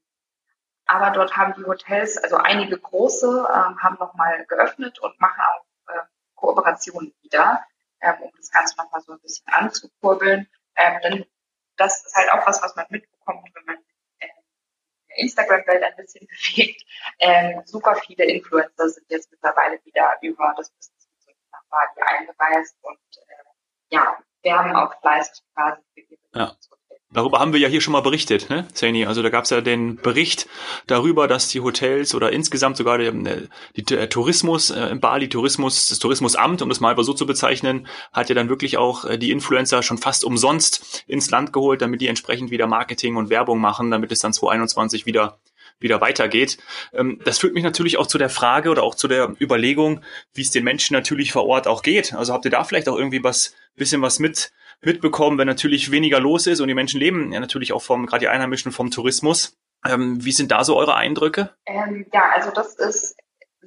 aber 0.86 1.10
dort 1.10 1.36
haben 1.36 1.54
die 1.58 1.64
Hotels, 1.64 2.16
also 2.16 2.36
einige 2.36 2.78
große, 2.78 3.26
ähm, 3.26 3.82
haben 3.82 3.96
nochmal 3.98 4.46
geöffnet 4.46 5.00
und 5.00 5.20
machen 5.20 5.42
auch 5.42 5.92
äh, 5.92 6.02
Kooperationen 6.36 7.12
wieder, 7.22 7.64
ähm, 8.00 8.14
um 8.20 8.30
das 8.36 8.52
Ganze 8.52 8.76
nochmal 8.76 9.00
so 9.00 9.14
ein 9.14 9.20
bisschen 9.20 9.48
anzukurbeln. 9.48 10.48
Ähm, 10.76 11.00
denn 11.02 11.26
das 11.76 12.06
ist 12.06 12.14
halt 12.14 12.30
auch 12.30 12.46
was, 12.46 12.62
was 12.62 12.76
man 12.76 12.86
mitbekommt, 12.90 13.50
wenn 13.52 13.64
man 13.64 13.78
Instagram-Welt 15.16 15.82
ein 15.82 15.96
bisschen 15.96 16.26
bewegt. 16.56 16.82
Ähm, 17.18 17.62
super 17.64 17.96
viele 17.96 18.24
Influencer 18.24 18.88
sind 18.88 19.06
jetzt 19.08 19.30
mittlerweile 19.30 19.78
wieder 19.84 20.16
über 20.20 20.52
das 20.56 20.70
Business 20.70 21.08
nach 21.50 21.62
Bali 21.70 22.18
eingereist 22.18 22.76
und 22.82 22.98
äh, 23.16 23.94
ja, 23.94 24.18
werben 24.42 24.76
auch 24.76 24.98
fleißig 25.00 25.42
quasi 25.54 25.82
für 25.94 26.00
ihre 26.00 26.20
ja. 26.34 26.56
Darüber 27.12 27.38
haben 27.38 27.52
wir 27.52 27.60
ja 27.60 27.68
hier 27.68 27.80
schon 27.80 27.92
mal 27.92 28.02
berichtet, 28.02 28.50
ne, 28.50 28.66
Zeni? 28.74 29.06
Also 29.06 29.22
da 29.22 29.30
gab 29.30 29.44
es 29.44 29.50
ja 29.50 29.60
den 29.60 29.96
Bericht 29.96 30.48
darüber, 30.88 31.28
dass 31.28 31.48
die 31.48 31.60
Hotels 31.60 32.14
oder 32.16 32.32
insgesamt 32.32 32.76
sogar 32.76 32.98
der, 32.98 33.12
der 33.76 34.08
Tourismus 34.10 34.70
äh, 34.70 34.88
in 34.88 35.00
Bali, 35.00 35.28
Tourismus, 35.28 35.88
das 35.88 36.00
Tourismusamt, 36.00 36.62
um 36.62 36.68
das 36.68 36.80
mal 36.80 36.94
so 37.02 37.14
zu 37.14 37.24
bezeichnen, 37.24 37.86
hat 38.12 38.28
ja 38.28 38.34
dann 38.34 38.48
wirklich 38.48 38.76
auch 38.76 39.04
äh, 39.04 39.18
die 39.18 39.30
Influencer 39.30 39.84
schon 39.84 39.98
fast 39.98 40.24
umsonst 40.24 41.04
ins 41.06 41.30
Land 41.30 41.52
geholt, 41.52 41.80
damit 41.80 42.00
die 42.00 42.08
entsprechend 42.08 42.50
wieder 42.50 42.66
Marketing 42.66 43.16
und 43.16 43.30
Werbung 43.30 43.60
machen, 43.60 43.90
damit 43.92 44.10
es 44.10 44.18
dann 44.18 44.32
2021 44.32 45.06
wieder 45.06 45.38
wieder 45.78 46.00
weitergeht. 46.00 46.58
Ähm, 46.92 47.20
das 47.24 47.38
führt 47.38 47.54
mich 47.54 47.64
natürlich 47.64 47.98
auch 47.98 48.06
zu 48.06 48.18
der 48.18 48.30
Frage 48.30 48.70
oder 48.70 48.82
auch 48.82 48.94
zu 48.94 49.08
der 49.08 49.34
Überlegung, 49.40 50.02
wie 50.34 50.42
es 50.42 50.50
den 50.50 50.64
Menschen 50.64 50.94
natürlich 50.94 51.32
vor 51.32 51.46
Ort 51.46 51.66
auch 51.66 51.82
geht. 51.82 52.14
Also 52.14 52.32
habt 52.32 52.44
ihr 52.44 52.50
da 52.50 52.64
vielleicht 52.64 52.88
auch 52.88 52.96
irgendwie 52.96 53.22
was, 53.22 53.54
bisschen 53.74 54.02
was 54.02 54.18
mit 54.18 54.52
mitbekommen, 54.82 55.38
wenn 55.38 55.46
natürlich 55.46 55.90
weniger 55.90 56.20
los 56.20 56.46
ist 56.46 56.60
und 56.60 56.68
die 56.68 56.74
Menschen 56.74 57.00
leben 57.00 57.32
ja 57.32 57.40
natürlich 57.40 57.72
auch 57.72 57.82
vom, 57.82 58.06
gerade 58.06 58.20
die 58.20 58.28
Einheimischen 58.28 58.72
vom 58.72 58.90
Tourismus. 58.90 59.56
Ähm, 59.84 60.24
wie 60.24 60.32
sind 60.32 60.50
da 60.50 60.64
so 60.64 60.76
eure 60.76 60.96
Eindrücke? 60.96 61.54
Ähm, 61.66 62.06
ja, 62.12 62.30
also 62.34 62.50
das 62.50 62.74
ist 62.76 63.16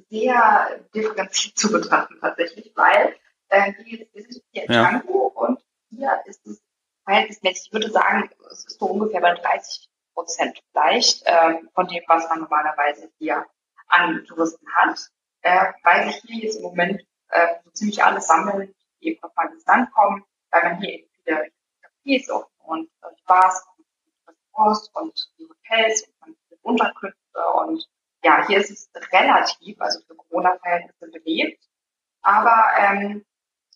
sehr 0.08 0.80
differenziert 0.94 1.58
zu 1.58 1.70
betrachten 1.70 2.16
tatsächlich, 2.20 2.72
weil 2.74 3.14
äh, 3.48 3.72
wir, 3.84 4.06
sind 4.14 4.42
hier 4.52 4.64
in 4.64 4.72
ja. 4.72 5.02
und 5.34 5.60
hier 5.90 6.20
ist 6.26 6.46
es 6.46 6.62
verhältnismäßig, 7.04 7.66
ich 7.66 7.72
würde 7.72 7.90
sagen, 7.90 8.30
es 8.50 8.64
ist 8.66 8.78
so 8.78 8.86
ungefähr 8.86 9.20
bei 9.20 9.34
30 9.34 9.89
Prozent 10.20 10.60
vielleicht 10.70 11.22
ähm, 11.24 11.70
von 11.74 11.88
dem, 11.88 12.02
was 12.06 12.28
man 12.28 12.40
normalerweise 12.40 13.10
hier 13.18 13.46
an 13.88 14.22
Touristen 14.26 14.66
hat, 14.74 14.98
äh, 15.40 15.72
weil 15.82 16.12
sich 16.12 16.22
hier 16.26 16.44
jetzt 16.44 16.56
im 16.56 16.62
Moment 16.62 17.02
äh, 17.30 17.46
so 17.64 17.70
ziemlich 17.70 18.04
alles 18.04 18.26
sammeln, 18.26 18.74
die 19.00 19.08
eben 19.08 19.22
aus 19.22 19.32
Pakistan 19.34 19.90
kommen, 19.92 20.22
weil 20.50 20.62
man 20.64 20.80
hier 20.80 20.90
eben 20.90 21.08
viele 21.24 21.50
Cafés 21.82 22.30
und 22.58 22.90
äh, 23.02 23.06
Bars 23.26 23.64
und 23.76 23.86
Restaurants 24.28 24.90
und 24.92 25.30
die 25.38 25.48
Hotels 25.48 26.04
und 26.26 26.36
Unterkünfte 26.62 27.46
und 27.56 27.88
ja, 28.22 28.46
hier 28.46 28.58
ist 28.58 28.70
es 28.70 28.90
relativ, 29.12 29.80
also 29.80 30.00
für 30.06 30.14
Corona-Verhältnisse 30.14 31.10
belebt. 31.10 31.64
Aber 32.20 32.66
ähm, 32.78 33.24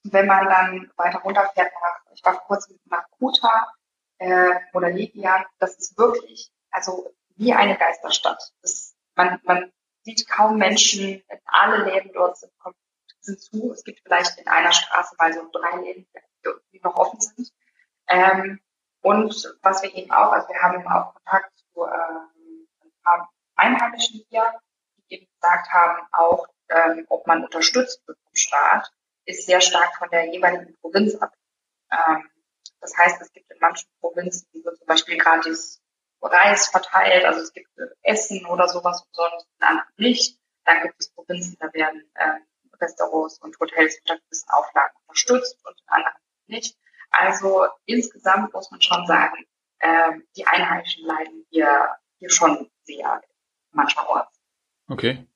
wenn 0.03 0.27
man 0.27 0.45
dann 0.45 0.93
weiter 0.97 1.21
runterfährt 1.21 1.73
nach, 1.73 2.13
ich 2.13 2.23
war 2.23 2.39
kurzem 2.41 2.79
nach 2.85 3.09
Kuta 3.19 3.73
äh, 4.19 4.55
oder 4.73 4.91
Libya, 4.91 5.47
das 5.59 5.77
ist 5.77 5.99
wirklich, 5.99 6.51
also 6.71 7.15
wie 7.37 7.53
eine 7.53 7.77
Geisterstadt. 7.77 8.53
Das, 8.63 8.95
man, 9.15 9.41
man 9.45 9.73
sieht 10.03 10.29
kaum 10.29 10.59
Menschen, 10.59 11.23
alle 11.47 11.85
Läden 11.85 12.13
dort 12.13 12.39
sind, 12.39 12.53
sind 13.21 13.41
zu. 13.41 13.73
Es 13.73 13.85
gibt 13.85 14.01
vielleicht 14.01 14.39
in 14.39 14.47
einer 14.47 14.73
Straße 14.73 15.17
mal 15.19 15.33
so 15.33 15.49
drei 15.51 15.79
Läden, 15.79 16.07
die 16.73 16.81
noch 16.83 16.97
offen 16.97 17.21
sind. 17.21 17.53
Ähm, 18.09 18.61
und 19.01 19.57
was 19.63 19.83
wir 19.83 19.95
eben 19.95 20.11
auch, 20.11 20.33
also 20.33 20.49
wir 20.49 20.61
haben 20.61 20.87
auch 20.87 21.15
Kontakt 21.15 21.53
zu 21.57 21.85
ähm, 21.85 22.67
ein 22.83 22.93
paar 23.03 23.31
Einheimischen 23.57 24.25
hier, 24.29 24.61
die 24.97 25.17
eben 25.17 25.27
gesagt 25.41 25.69
haben, 25.71 26.07
auch 26.13 26.47
ähm, 26.69 27.07
ob 27.09 27.27
man 27.27 27.45
unterstützt 27.45 28.07
wird 28.07 28.19
vom 28.19 28.35
Staat, 28.35 28.91
ist 29.27 29.47
sehr 29.47 29.61
stark 29.61 29.97
von 29.97 30.09
der 30.11 30.33
jeweiligen 30.33 30.77
Provinz 30.81 31.15
ab. 31.17 31.33
Ähm, 31.91 32.29
das 32.85 32.95
heißt, 32.99 33.23
es 33.23 33.33
gibt 33.33 33.51
in 33.51 33.57
manchen 33.61 33.89
Provinzen, 34.01 34.47
wo 34.63 34.71
zum 34.71 34.87
Beispiel 34.87 35.17
gratis 35.17 35.81
Reis 36.21 36.69
verteilt, 36.69 37.25
also 37.25 37.41
es 37.41 37.53
gibt 37.53 37.69
Essen 38.03 38.45
oder 38.47 38.69
sowas 38.69 39.03
umsonst, 39.07 39.47
in 39.59 39.67
anderen 39.67 39.89
nicht. 39.97 40.39
Dann 40.65 40.83
gibt 40.83 40.95
es 40.99 41.11
Provinzen, 41.11 41.57
da 41.61 41.73
werden 41.73 42.03
ähm, 42.19 42.47
Restaurants 42.81 43.39
und 43.39 43.59
Hotels 43.59 43.99
unter 44.01 44.19
gewissen 44.21 44.49
Auflagen 44.51 44.95
unterstützt 45.07 45.59
und 45.65 45.79
in 45.81 45.89
anderen 45.89 46.17
nicht. 46.47 46.77
Also 47.11 47.67
insgesamt 47.87 48.53
muss 48.53 48.71
man 48.71 48.83
schon 48.83 49.07
sagen, 49.07 49.45
äh, 49.79 50.13
die 50.37 50.47
Einheimischen 50.47 51.07
leiden 51.07 51.47
hier, 51.51 51.89
hier 52.19 52.31
schon 52.31 52.71
sehr 52.83 53.23
mancherorts. 53.71 54.39
Okay. 54.89 55.27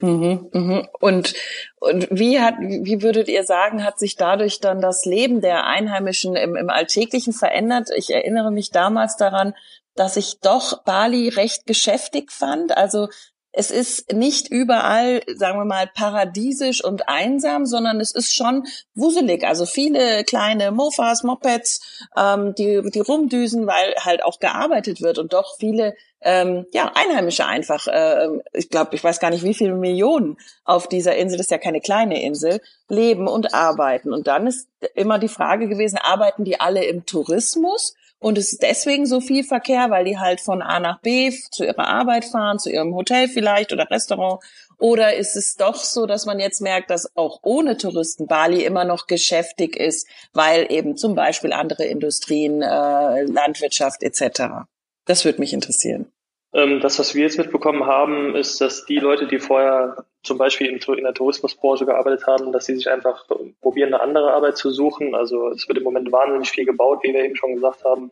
Mhm, 0.00 0.48
mhm. 0.52 0.88
Und, 1.00 1.34
und 1.80 2.08
wie 2.10 2.40
hat, 2.40 2.54
wie 2.60 3.02
würdet 3.02 3.28
ihr 3.28 3.44
sagen, 3.44 3.84
hat 3.84 3.98
sich 3.98 4.14
dadurch 4.16 4.60
dann 4.60 4.80
das 4.80 5.04
Leben 5.04 5.40
der 5.40 5.66
Einheimischen 5.66 6.36
im, 6.36 6.54
im 6.54 6.70
Alltäglichen 6.70 7.32
verändert? 7.32 7.88
Ich 7.96 8.10
erinnere 8.10 8.52
mich 8.52 8.70
damals 8.70 9.16
daran, 9.16 9.54
dass 9.96 10.16
ich 10.16 10.38
doch 10.40 10.84
Bali 10.84 11.28
recht 11.28 11.66
geschäftig 11.66 12.30
fand. 12.30 12.76
Also 12.76 13.08
es 13.50 13.72
ist 13.72 14.12
nicht 14.12 14.48
überall, 14.48 15.22
sagen 15.34 15.58
wir 15.58 15.64
mal, 15.64 15.90
paradiesisch 15.92 16.84
und 16.84 17.08
einsam, 17.08 17.66
sondern 17.66 18.00
es 18.00 18.12
ist 18.12 18.32
schon 18.32 18.68
wuselig. 18.94 19.44
Also 19.44 19.66
viele 19.66 20.22
kleine 20.22 20.70
Mofas, 20.70 21.24
Mopeds, 21.24 21.80
ähm, 22.16 22.54
die, 22.56 22.82
die 22.88 23.00
rumdüsen, 23.00 23.66
weil 23.66 23.94
halt 23.98 24.22
auch 24.22 24.38
gearbeitet 24.38 25.02
wird 25.02 25.18
und 25.18 25.32
doch 25.32 25.56
viele 25.58 25.96
ähm, 26.20 26.66
ja, 26.72 26.92
Einheimische 26.94 27.46
einfach, 27.46 27.86
äh, 27.86 28.28
ich 28.52 28.70
glaube, 28.70 28.94
ich 28.94 29.04
weiß 29.04 29.20
gar 29.20 29.30
nicht, 29.30 29.44
wie 29.44 29.54
viele 29.54 29.74
Millionen 29.74 30.36
auf 30.64 30.88
dieser 30.88 31.16
Insel, 31.16 31.38
das 31.38 31.46
ist 31.46 31.50
ja 31.50 31.58
keine 31.58 31.80
kleine 31.80 32.22
Insel, 32.22 32.60
leben 32.88 33.28
und 33.28 33.54
arbeiten. 33.54 34.12
Und 34.12 34.26
dann 34.26 34.46
ist 34.46 34.68
immer 34.94 35.18
die 35.18 35.28
Frage 35.28 35.68
gewesen, 35.68 35.98
arbeiten 35.98 36.44
die 36.44 36.60
alle 36.60 36.84
im 36.84 37.06
Tourismus 37.06 37.94
und 38.20 38.36
es 38.36 38.52
ist 38.52 38.62
deswegen 38.62 39.06
so 39.06 39.20
viel 39.20 39.44
Verkehr, 39.44 39.90
weil 39.90 40.04
die 40.04 40.18
halt 40.18 40.40
von 40.40 40.60
A 40.60 40.80
nach 40.80 41.00
B 41.00 41.30
zu 41.50 41.64
ihrer 41.64 41.86
Arbeit 41.86 42.24
fahren, 42.24 42.58
zu 42.58 42.70
ihrem 42.70 42.94
Hotel 42.94 43.28
vielleicht 43.28 43.72
oder 43.72 43.90
Restaurant. 43.90 44.42
Oder 44.78 45.14
ist 45.14 45.36
es 45.36 45.54
doch 45.54 45.76
so, 45.76 46.06
dass 46.06 46.26
man 46.26 46.38
jetzt 46.40 46.60
merkt, 46.60 46.90
dass 46.90 47.16
auch 47.16 47.40
ohne 47.42 47.76
Touristen 47.76 48.26
Bali 48.26 48.64
immer 48.64 48.84
noch 48.84 49.06
geschäftig 49.06 49.76
ist, 49.76 50.08
weil 50.32 50.70
eben 50.70 50.96
zum 50.96 51.14
Beispiel 51.14 51.52
andere 51.52 51.84
Industrien, 51.84 52.62
äh, 52.62 53.22
Landwirtschaft 53.22 54.02
etc. 54.02 54.66
Das 55.08 55.24
würde 55.24 55.40
mich 55.40 55.54
interessieren. 55.54 56.12
Ähm, 56.52 56.80
das, 56.80 56.98
was 56.98 57.14
wir 57.14 57.22
jetzt 57.22 57.38
mitbekommen 57.38 57.86
haben, 57.86 58.36
ist, 58.36 58.60
dass 58.60 58.84
die 58.84 58.98
Leute, 58.98 59.26
die 59.26 59.38
vorher 59.38 60.04
zum 60.22 60.36
Beispiel 60.36 60.66
in, 60.66 61.04
der 61.04 61.14
Tourismusbranche 61.14 61.86
gearbeitet 61.86 62.26
haben, 62.26 62.52
dass 62.52 62.66
sie 62.66 62.74
sich 62.74 62.90
einfach 62.90 63.26
probieren, 63.60 63.94
eine 63.94 64.02
andere 64.02 64.32
Arbeit 64.32 64.58
zu 64.58 64.70
suchen. 64.70 65.14
Also 65.14 65.48
es 65.48 65.66
wird 65.66 65.78
im 65.78 65.84
Moment 65.84 66.12
wahnsinnig 66.12 66.50
viel 66.50 66.66
gebaut, 66.66 67.00
wie 67.02 67.12
wir 67.12 67.24
eben 67.24 67.36
schon 67.36 67.54
gesagt 67.54 67.84
haben, 67.84 68.10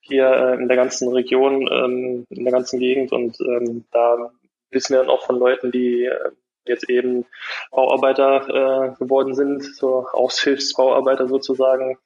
hier 0.00 0.26
äh, 0.26 0.54
in 0.54 0.66
der 0.68 0.76
ganzen 0.76 1.12
Region, 1.12 1.68
ähm, 1.72 2.26
in 2.28 2.44
der 2.44 2.52
ganzen 2.52 2.80
Gegend. 2.80 3.12
Und 3.12 3.40
ähm, 3.40 3.84
da 3.92 4.32
wissen 4.70 4.94
wir 4.94 5.00
dann 5.00 5.10
auch 5.10 5.24
von 5.24 5.38
Leuten, 5.38 5.70
die 5.70 6.04
äh, 6.06 6.30
jetzt 6.66 6.88
eben 6.88 7.24
Bauarbeiter 7.70 8.48
äh, 8.48 8.94
geworden 8.98 9.34
sind, 9.34 9.62
so 9.62 10.06
Aushilfsbauarbeiter 10.12 11.28
sozusagen, 11.28 11.98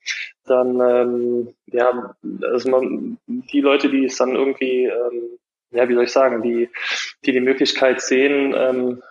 dann 0.47 0.81
ähm, 0.81 1.55
ja, 1.67 2.15
also 2.43 2.71
man, 2.71 3.19
die 3.27 3.61
Leute, 3.61 3.89
die 3.91 4.05
es 4.05 4.17
dann 4.17 4.35
irgendwie 4.35 4.85
ähm, 4.85 5.39
ja, 5.71 5.89
wie 5.89 5.95
soll 5.95 6.05
ich 6.05 6.13
sagen, 6.13 6.43
die, 6.43 6.71
die 7.25 7.33
die 7.33 7.41
Möglichkeit 7.41 8.01
sehen, 8.01 8.55
ähm, 8.57 9.03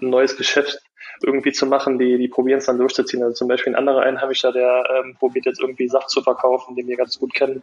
ein 0.00 0.10
neues 0.10 0.36
Geschäft 0.36 0.80
irgendwie 1.22 1.52
zu 1.52 1.66
machen, 1.66 1.98
die, 1.98 2.18
die 2.18 2.28
probieren 2.28 2.58
es 2.58 2.66
dann 2.66 2.78
durchzuziehen. 2.78 3.22
Also 3.22 3.34
zum 3.34 3.48
Beispiel 3.48 3.72
ein 3.72 3.78
anderer 3.78 4.02
Einheimischer, 4.02 4.52
der 4.52 4.84
ähm, 4.98 5.16
probiert 5.18 5.46
jetzt 5.46 5.60
irgendwie 5.60 5.88
Sachen 5.88 6.08
zu 6.08 6.22
verkaufen, 6.22 6.76
den 6.76 6.88
wir 6.88 6.96
ganz 6.96 7.18
gut 7.18 7.34
kennen. 7.34 7.62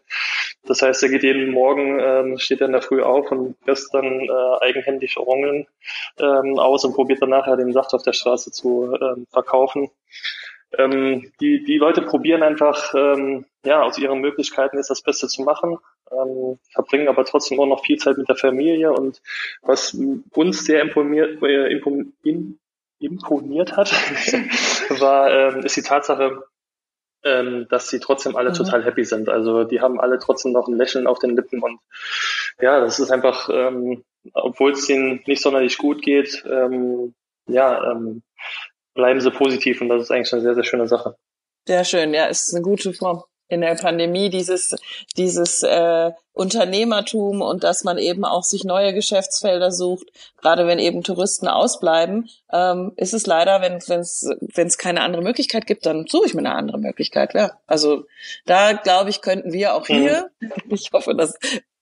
Das 0.65 0.81
heißt, 0.81 1.03
er 1.03 1.09
geht 1.09 1.23
jeden 1.23 1.51
Morgen, 1.51 1.99
ähm, 1.99 2.39
steht 2.39 2.61
er 2.61 2.67
in 2.67 2.73
der 2.73 2.81
Früh 2.81 3.01
auf 3.01 3.31
und 3.31 3.55
lässt 3.65 3.93
dann 3.93 4.21
äh, 4.21 4.57
eigenhändig 4.61 5.17
Orangen 5.17 5.67
ähm, 6.19 6.57
aus 6.57 6.85
und 6.85 6.93
probiert 6.93 7.21
dann 7.21 7.29
nachher 7.29 7.57
den 7.57 7.73
Saft 7.73 7.93
auf 7.93 8.03
der 8.03 8.13
Straße 8.13 8.51
zu 8.51 8.95
ähm, 8.99 9.27
verkaufen. 9.31 9.89
Ähm, 10.77 11.31
die, 11.39 11.63
die 11.63 11.77
Leute 11.77 12.01
probieren 12.01 12.41
einfach, 12.41 12.95
ähm, 12.95 13.45
ja, 13.63 13.83
aus 13.83 13.97
ihren 13.99 14.19
Möglichkeiten 14.19 14.77
ist 14.77 14.89
das 14.89 15.01
Beste 15.01 15.27
zu 15.27 15.43
machen 15.43 15.77
ähm, 16.13 16.59
verbringen 16.71 17.07
aber 17.07 17.25
trotzdem 17.25 17.59
auch 17.59 17.65
noch 17.65 17.83
viel 17.83 17.97
Zeit 17.97 18.17
mit 18.17 18.29
der 18.29 18.35
Familie 18.35 18.91
und 18.93 19.21
was 19.61 19.97
uns 20.33 20.65
sehr 20.65 20.81
imponiert, 20.81 21.41
äh, 21.43 21.71
imponiert, 21.71 22.13
imponiert 22.99 23.75
hat, 23.75 23.91
war, 24.99 25.31
ähm, 25.31 25.63
ist 25.63 25.75
die 25.75 25.81
Tatsache, 25.81 26.43
ähm, 27.23 27.67
dass 27.69 27.89
sie 27.89 27.99
trotzdem 27.99 28.35
alle 28.35 28.49
mhm. 28.49 28.55
total 28.55 28.83
happy 28.85 29.05
sind. 29.05 29.29
Also 29.29 29.63
die 29.63 29.81
haben 29.81 29.99
alle 29.99 30.19
trotzdem 30.19 30.51
noch 30.51 30.67
ein 30.67 30.77
Lächeln 30.77 31.07
auf 31.07 31.19
den 31.19 31.35
Lippen 31.35 31.61
und 31.61 31.79
ja, 32.61 32.79
das 32.79 32.99
ist 32.99 33.11
einfach, 33.11 33.49
ähm, 33.51 34.03
obwohl 34.33 34.71
es 34.71 34.87
ihnen 34.89 35.21
nicht 35.25 35.41
sonderlich 35.41 35.77
gut 35.77 36.01
geht, 36.01 36.43
ähm, 36.49 37.13
ja, 37.47 37.91
ähm, 37.91 38.23
bleiben 38.93 39.21
sie 39.21 39.31
positiv 39.31 39.81
und 39.81 39.89
das 39.89 40.03
ist 40.03 40.11
eigentlich 40.11 40.33
eine 40.33 40.41
sehr, 40.41 40.55
sehr 40.55 40.63
schöne 40.63 40.87
Sache. 40.87 41.15
Sehr 41.65 41.83
schön, 41.83 42.13
ja, 42.13 42.25
ist 42.25 42.53
eine 42.53 42.61
gute 42.61 42.93
Form 42.93 43.23
in 43.47 43.61
der 43.61 43.75
Pandemie 43.75 44.29
dieses 44.29 44.75
dieses 45.17 45.63
äh, 45.63 46.11
Unternehmertum 46.33 47.41
und 47.41 47.63
dass 47.63 47.83
man 47.83 47.97
eben 47.97 48.25
auch 48.25 48.43
sich 48.43 48.63
neue 48.63 48.93
Geschäftsfelder 48.93 49.71
sucht, 49.71 50.07
gerade 50.41 50.65
wenn 50.65 50.79
eben 50.79 51.03
Touristen 51.03 51.47
ausbleiben, 51.47 52.29
ähm, 52.51 52.93
ist 52.95 53.13
es 53.13 53.27
leider, 53.27 53.61
wenn 53.61 53.75
es 53.75 54.29
wenn 54.39 54.67
es 54.67 54.77
keine 54.77 55.01
andere 55.01 55.21
Möglichkeit 55.21 55.67
gibt, 55.67 55.85
dann 55.85 56.07
suche 56.07 56.25
ich 56.25 56.33
mir 56.33 56.39
eine 56.39 56.55
andere 56.55 56.79
Möglichkeit. 56.79 57.33
Ja, 57.33 57.59
also 57.67 58.05
da 58.45 58.73
glaube 58.73 59.09
ich 59.09 59.21
könnten 59.21 59.53
wir 59.53 59.75
auch 59.75 59.87
hier. 59.87 60.29
Mhm. 60.39 60.51
Ich 60.69 60.91
hoffe, 60.91 61.15
dass 61.15 61.37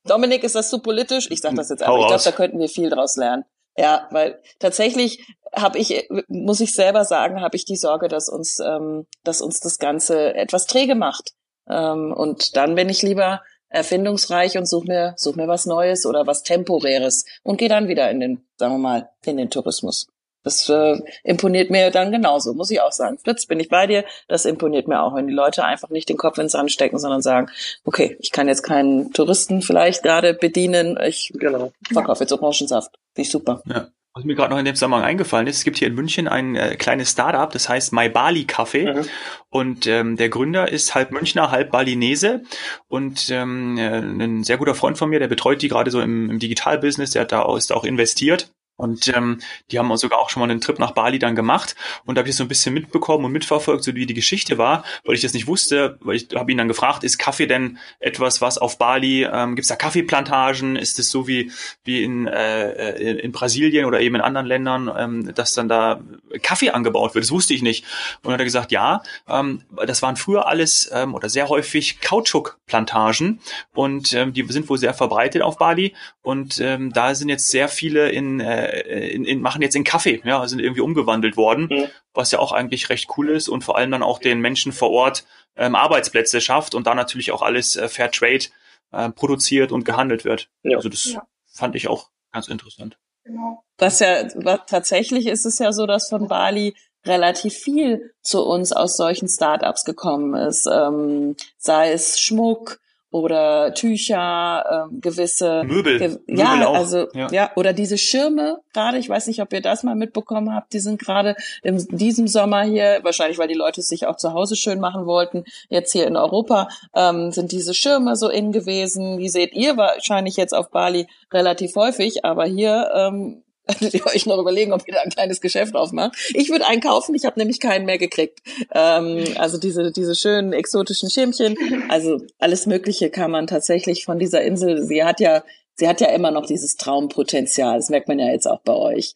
Dominik 0.05 0.43
ist 0.43 0.55
das 0.55 0.69
zu 0.69 0.79
politisch. 0.79 1.29
Ich 1.29 1.41
sage 1.41 1.55
das 1.55 1.69
jetzt 1.69 1.83
aber. 1.83 1.99
Ich 1.99 2.07
glaube, 2.07 2.23
da 2.23 2.31
könnten 2.31 2.59
wir 2.59 2.69
viel 2.69 2.89
draus 2.89 3.15
lernen. 3.15 3.45
Ja, 3.77 4.07
weil 4.11 4.41
tatsächlich 4.59 5.25
habe 5.53 5.77
ich, 5.79 6.07
muss 6.27 6.59
ich 6.59 6.73
selber 6.73 7.05
sagen, 7.05 7.41
habe 7.41 7.55
ich 7.55 7.65
die 7.65 7.77
Sorge, 7.77 8.07
dass 8.07 8.29
uns, 8.29 8.59
ähm, 8.59 9.07
dass 9.23 9.41
uns 9.41 9.59
das 9.59 9.79
Ganze 9.79 10.33
etwas 10.33 10.65
träge 10.65 10.95
macht. 10.95 11.33
Ähm, 11.69 12.13
und 12.13 12.55
dann 12.55 12.75
bin 12.75 12.89
ich 12.89 13.01
lieber 13.01 13.41
erfindungsreich 13.69 14.57
und 14.57 14.67
suche 14.67 14.87
mir, 14.87 15.13
such 15.17 15.35
mir 15.35 15.47
was 15.47 15.65
Neues 15.65 16.05
oder 16.05 16.27
was 16.27 16.43
Temporäres 16.43 17.25
und 17.43 17.57
gehe 17.57 17.69
dann 17.69 17.87
wieder 17.87 18.11
in 18.11 18.19
den, 18.19 18.45
sagen 18.57 18.73
wir 18.73 18.79
mal, 18.79 19.09
in 19.25 19.37
den 19.37 19.49
Tourismus. 19.49 20.07
Das 20.43 20.67
äh, 20.69 20.97
imponiert 21.23 21.69
mir 21.69 21.91
dann 21.91 22.11
genauso, 22.11 22.53
muss 22.53 22.71
ich 22.71 22.81
auch 22.81 22.91
sagen. 22.91 23.19
Fritz, 23.19 23.45
bin 23.45 23.59
ich 23.59 23.69
bei 23.69 23.85
dir. 23.85 24.03
Das 24.27 24.45
imponiert 24.45 24.87
mir 24.87 25.03
auch, 25.03 25.13
wenn 25.15 25.27
die 25.27 25.33
Leute 25.33 25.63
einfach 25.63 25.89
nicht 25.89 26.09
den 26.09 26.17
Kopf 26.17 26.39
ins 26.39 26.53
Sand 26.53 26.71
stecken, 26.71 26.97
sondern 26.97 27.21
sagen, 27.21 27.49
okay, 27.85 28.17
ich 28.19 28.31
kann 28.31 28.47
jetzt 28.47 28.63
keinen 28.63 29.13
Touristen 29.13 29.61
vielleicht 29.61 30.01
gerade 30.01 30.33
bedienen, 30.33 30.97
ich 31.05 31.31
genau. 31.35 31.71
verkaufe 31.93 32.23
jetzt 32.23 32.33
Orangensaft. 32.33 32.91
Finde 33.13 33.27
ich 33.27 33.31
super. 33.31 33.61
Ja. 33.67 33.87
Was 34.13 34.25
mir 34.25 34.35
gerade 34.35 34.51
noch 34.51 34.59
in 34.59 34.65
dem 34.65 34.75
Zusammenhang 34.75 35.03
eingefallen 35.03 35.47
ist, 35.47 35.59
es 35.59 35.63
gibt 35.63 35.77
hier 35.77 35.87
in 35.87 35.95
München 35.95 36.27
ein 36.27 36.55
äh, 36.55 36.75
kleines 36.75 37.11
Startup, 37.11 37.49
das 37.49 37.69
heißt 37.69 37.93
My 37.93 38.09
Bali 38.09 38.41
Café. 38.41 38.93
Mhm. 38.93 39.05
Und 39.49 39.87
ähm, 39.87 40.17
der 40.17 40.27
Gründer 40.27 40.69
ist 40.69 40.95
halb 40.95 41.11
Münchner, 41.11 41.49
halb 41.49 41.71
Balinese 41.71 42.41
und 42.89 43.29
ähm, 43.29 43.77
äh, 43.77 43.99
ein 43.99 44.43
sehr 44.43 44.57
guter 44.57 44.75
Freund 44.75 44.97
von 44.97 45.09
mir, 45.09 45.19
der 45.19 45.29
betreut 45.29 45.61
die 45.61 45.69
gerade 45.69 45.91
so 45.91 46.01
im, 46.01 46.29
im 46.29 46.39
Digitalbusiness, 46.39 47.11
der 47.11 47.21
hat 47.21 47.31
da 47.31 47.55
ist 47.55 47.71
auch 47.71 47.85
investiert. 47.85 48.51
Und 48.81 49.07
ähm, 49.15 49.37
die 49.69 49.77
haben 49.77 49.95
sogar 49.95 50.17
auch 50.17 50.31
schon 50.31 50.39
mal 50.39 50.49
einen 50.49 50.59
Trip 50.59 50.79
nach 50.79 50.91
Bali 50.91 51.19
dann 51.19 51.35
gemacht. 51.35 51.75
Und 52.03 52.15
da 52.15 52.21
habe 52.21 52.29
ich 52.29 52.35
so 52.35 52.43
ein 52.43 52.47
bisschen 52.47 52.73
mitbekommen 52.73 53.25
und 53.25 53.31
mitverfolgt, 53.31 53.83
so 53.83 53.93
wie 53.93 54.07
die 54.07 54.15
Geschichte 54.15 54.57
war, 54.57 54.83
weil 55.05 55.13
ich 55.13 55.21
das 55.21 55.35
nicht 55.35 55.45
wusste, 55.45 55.99
weil 56.01 56.15
ich 56.15 56.29
habe 56.33 56.51
ihn 56.51 56.57
dann 56.57 56.67
gefragt, 56.67 57.03
ist 57.03 57.19
Kaffee 57.19 57.45
denn 57.45 57.77
etwas, 57.99 58.41
was 58.41 58.57
auf 58.57 58.79
Bali, 58.79 59.23
ähm, 59.31 59.55
gibt 59.55 59.65
es 59.65 59.67
da 59.67 59.75
Kaffeeplantagen? 59.75 60.77
Ist 60.77 60.97
es 60.97 61.11
so 61.11 61.27
wie, 61.27 61.51
wie 61.83 62.03
in, 62.03 62.25
äh, 62.25 62.93
in, 62.93 63.19
in 63.19 63.31
Brasilien 63.31 63.85
oder 63.85 63.99
eben 63.99 64.15
in 64.15 64.21
anderen 64.21 64.47
Ländern, 64.47 64.91
ähm, 64.97 65.31
dass 65.35 65.53
dann 65.53 65.69
da 65.69 66.01
Kaffee 66.41 66.71
angebaut 66.71 67.13
wird? 67.13 67.23
Das 67.23 67.31
wusste 67.31 67.53
ich 67.53 67.61
nicht. 67.61 67.85
Und 68.17 68.25
dann 68.25 68.33
hat 68.33 68.41
er 68.41 68.45
gesagt, 68.45 68.71
ja, 68.71 69.03
ähm, 69.29 69.61
das 69.85 70.01
waren 70.01 70.15
früher 70.15 70.47
alles 70.47 70.89
ähm, 70.91 71.13
oder 71.13 71.29
sehr 71.29 71.49
häufig 71.49 72.01
Kautschukplantagen 72.01 73.41
und 73.75 74.13
ähm, 74.13 74.33
die 74.33 74.43
sind 74.47 74.67
wohl 74.69 74.79
sehr 74.79 74.95
verbreitet 74.95 75.43
auf 75.43 75.59
Bali. 75.59 75.93
Und 76.23 76.59
ähm, 76.59 76.91
da 76.93 77.13
sind 77.13 77.29
jetzt 77.29 77.51
sehr 77.51 77.67
viele 77.67 78.09
in 78.09 78.39
äh, 78.39 78.70
äh, 78.71 79.09
in, 79.09 79.25
in, 79.25 79.41
machen 79.41 79.61
jetzt 79.61 79.75
in 79.75 79.83
Kaffee, 79.83 80.21
ja, 80.23 80.47
sind 80.47 80.59
irgendwie 80.59 80.81
umgewandelt 80.81 81.37
worden, 81.37 81.67
mhm. 81.69 81.87
was 82.13 82.31
ja 82.31 82.39
auch 82.39 82.51
eigentlich 82.51 82.89
recht 82.89 83.09
cool 83.17 83.29
ist 83.29 83.49
und 83.49 83.63
vor 83.63 83.77
allem 83.77 83.91
dann 83.91 84.03
auch 84.03 84.19
den 84.19 84.39
Menschen 84.39 84.71
vor 84.71 84.91
Ort 84.91 85.25
ähm, 85.55 85.75
Arbeitsplätze 85.75 86.41
schafft 86.41 86.75
und 86.75 86.87
da 86.87 86.95
natürlich 86.95 87.31
auch 87.31 87.41
alles 87.41 87.75
äh, 87.75 87.87
Fair 87.87 88.11
Trade 88.11 88.45
äh, 88.91 89.09
produziert 89.09 89.71
und 89.71 89.85
gehandelt 89.85 90.25
wird. 90.25 90.49
Ja. 90.63 90.77
Also 90.77 90.89
das 90.89 91.13
ja. 91.13 91.27
fand 91.53 91.75
ich 91.75 91.87
auch 91.87 92.09
ganz 92.31 92.47
interessant. 92.47 92.97
Genau. 93.23 93.63
Was 93.77 93.99
ja 93.99 94.27
was, 94.35 94.61
tatsächlich 94.67 95.27
ist 95.27 95.45
es 95.45 95.59
ja 95.59 95.71
so, 95.71 95.85
dass 95.85 96.09
von 96.09 96.27
Bali 96.27 96.75
relativ 97.05 97.53
viel 97.53 98.13
zu 98.21 98.43
uns 98.43 98.71
aus 98.71 98.95
solchen 98.97 99.27
Startups 99.27 99.85
gekommen 99.85 100.35
ist, 100.35 100.67
ähm, 100.71 101.35
sei 101.57 101.91
es 101.91 102.19
Schmuck 102.19 102.79
oder 103.11 103.73
Tücher, 103.73 104.87
äh, 104.89 104.95
gewisse 104.99 105.63
Möbel, 105.65 105.99
ge 105.99 106.07
Möbel 106.27 106.39
ja, 106.39 106.67
auch. 106.67 106.75
also 106.75 107.07
Ja. 107.13 107.29
ja. 107.31 107.51
oder 107.55 107.73
diese 107.73 107.97
Schirme 107.97 108.59
gerade. 108.73 108.97
Ich 108.97 109.09
weiß 109.09 109.27
nicht, 109.27 109.41
ob 109.41 109.51
ihr 109.53 109.61
das 109.61 109.83
mal 109.83 109.95
mitbekommen 109.95 110.55
habt. 110.55 110.73
Die 110.73 110.79
sind 110.79 110.99
gerade 110.99 111.35
in 111.61 111.77
diesem 111.91 112.27
Sommer 112.27 112.63
hier, 112.63 112.99
wahrscheinlich 113.03 113.37
weil 113.37 113.49
die 113.49 113.53
Leute 113.53 113.81
es 113.81 113.89
sich 113.89 114.07
auch 114.07 114.15
zu 114.15 114.33
Hause 114.33 114.55
schön 114.55 114.79
machen 114.79 115.05
wollten. 115.05 115.43
Jetzt 115.69 115.91
hier 115.91 116.07
in 116.07 116.15
Europa 116.15 116.69
ähm, 116.95 117.31
sind 117.31 117.51
diese 117.51 117.73
Schirme 117.73 118.15
so 118.15 118.29
in 118.29 118.51
gewesen. 118.51 119.17
Die 119.17 119.29
seht 119.29 119.53
ihr 119.53 119.75
wahrscheinlich 119.75 120.37
jetzt 120.37 120.53
auf 120.53 120.71
Bali 120.71 121.07
relativ 121.33 121.75
häufig, 121.75 122.23
aber 122.23 122.45
hier 122.45 122.91
ähm, 122.95 123.43
Könntet 123.71 123.93
ihr 123.93 124.05
euch 124.07 124.25
noch 124.25 124.37
überlegen, 124.37 124.73
ob 124.73 124.87
ihr 124.87 124.93
da 124.93 125.01
ein 125.01 125.09
kleines 125.09 125.41
Geschäft 125.41 125.75
aufmacht? 125.75 126.15
Ich 126.33 126.49
würde 126.49 126.67
einen 126.67 126.81
kaufen, 126.81 127.15
ich 127.15 127.25
habe 127.25 127.39
nämlich 127.39 127.59
keinen 127.59 127.85
mehr 127.85 127.97
gekriegt. 127.97 128.39
Ähm, 128.73 129.23
also 129.37 129.57
diese, 129.57 129.91
diese 129.91 130.15
schönen 130.15 130.53
exotischen 130.53 131.09
Schirmchen, 131.09 131.55
also 131.89 132.19
alles 132.39 132.65
Mögliche 132.65 133.09
kann 133.09 133.31
man 133.31 133.47
tatsächlich 133.47 134.05
von 134.05 134.19
dieser 134.19 134.41
Insel, 134.41 134.83
sie 134.83 135.03
hat 135.03 135.19
ja, 135.19 135.43
sie 135.75 135.87
hat 135.87 136.01
ja 136.01 136.07
immer 136.07 136.31
noch 136.31 136.45
dieses 136.45 136.75
Traumpotenzial, 136.75 137.77
das 137.77 137.89
merkt 137.89 138.07
man 138.07 138.19
ja 138.19 138.27
jetzt 138.27 138.47
auch 138.47 138.61
bei 138.61 138.73
euch. 138.73 139.13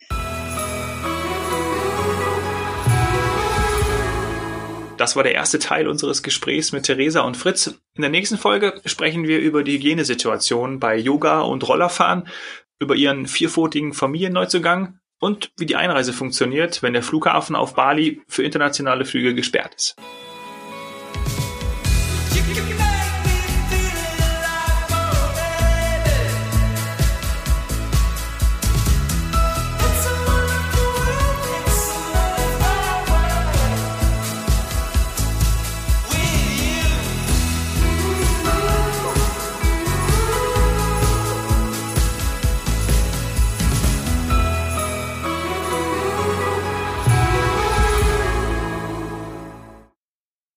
Das 4.97 5.17
war 5.17 5.23
der 5.23 5.33
erste 5.35 5.59
Teil 5.59 5.89
unseres 5.89 6.23
Gesprächs 6.23 6.71
mit 6.71 6.83
Theresa 6.83 7.21
und 7.21 7.35
Fritz. 7.35 7.67
In 7.95 8.01
der 8.01 8.09
nächsten 8.09 8.37
Folge 8.37 8.79
sprechen 8.85 9.27
wir 9.27 9.39
über 9.39 9.63
die 9.63 9.73
Hygienesituation 9.73 10.79
bei 10.79 10.95
Yoga 10.95 11.41
und 11.41 11.67
Rollerfahren, 11.67 12.27
über 12.79 12.95
ihren 12.95 13.25
vierpfotigen 13.25 13.93
Familienneuzugang 13.93 14.99
und 15.19 15.51
wie 15.57 15.65
die 15.65 15.75
Einreise 15.75 16.13
funktioniert, 16.13 16.83
wenn 16.83 16.93
der 16.93 17.03
Flughafen 17.03 17.55
auf 17.55 17.75
Bali 17.75 18.21
für 18.27 18.43
internationale 18.43 19.05
Flüge 19.05 19.33
gesperrt 19.33 19.73
ist. 19.75 19.95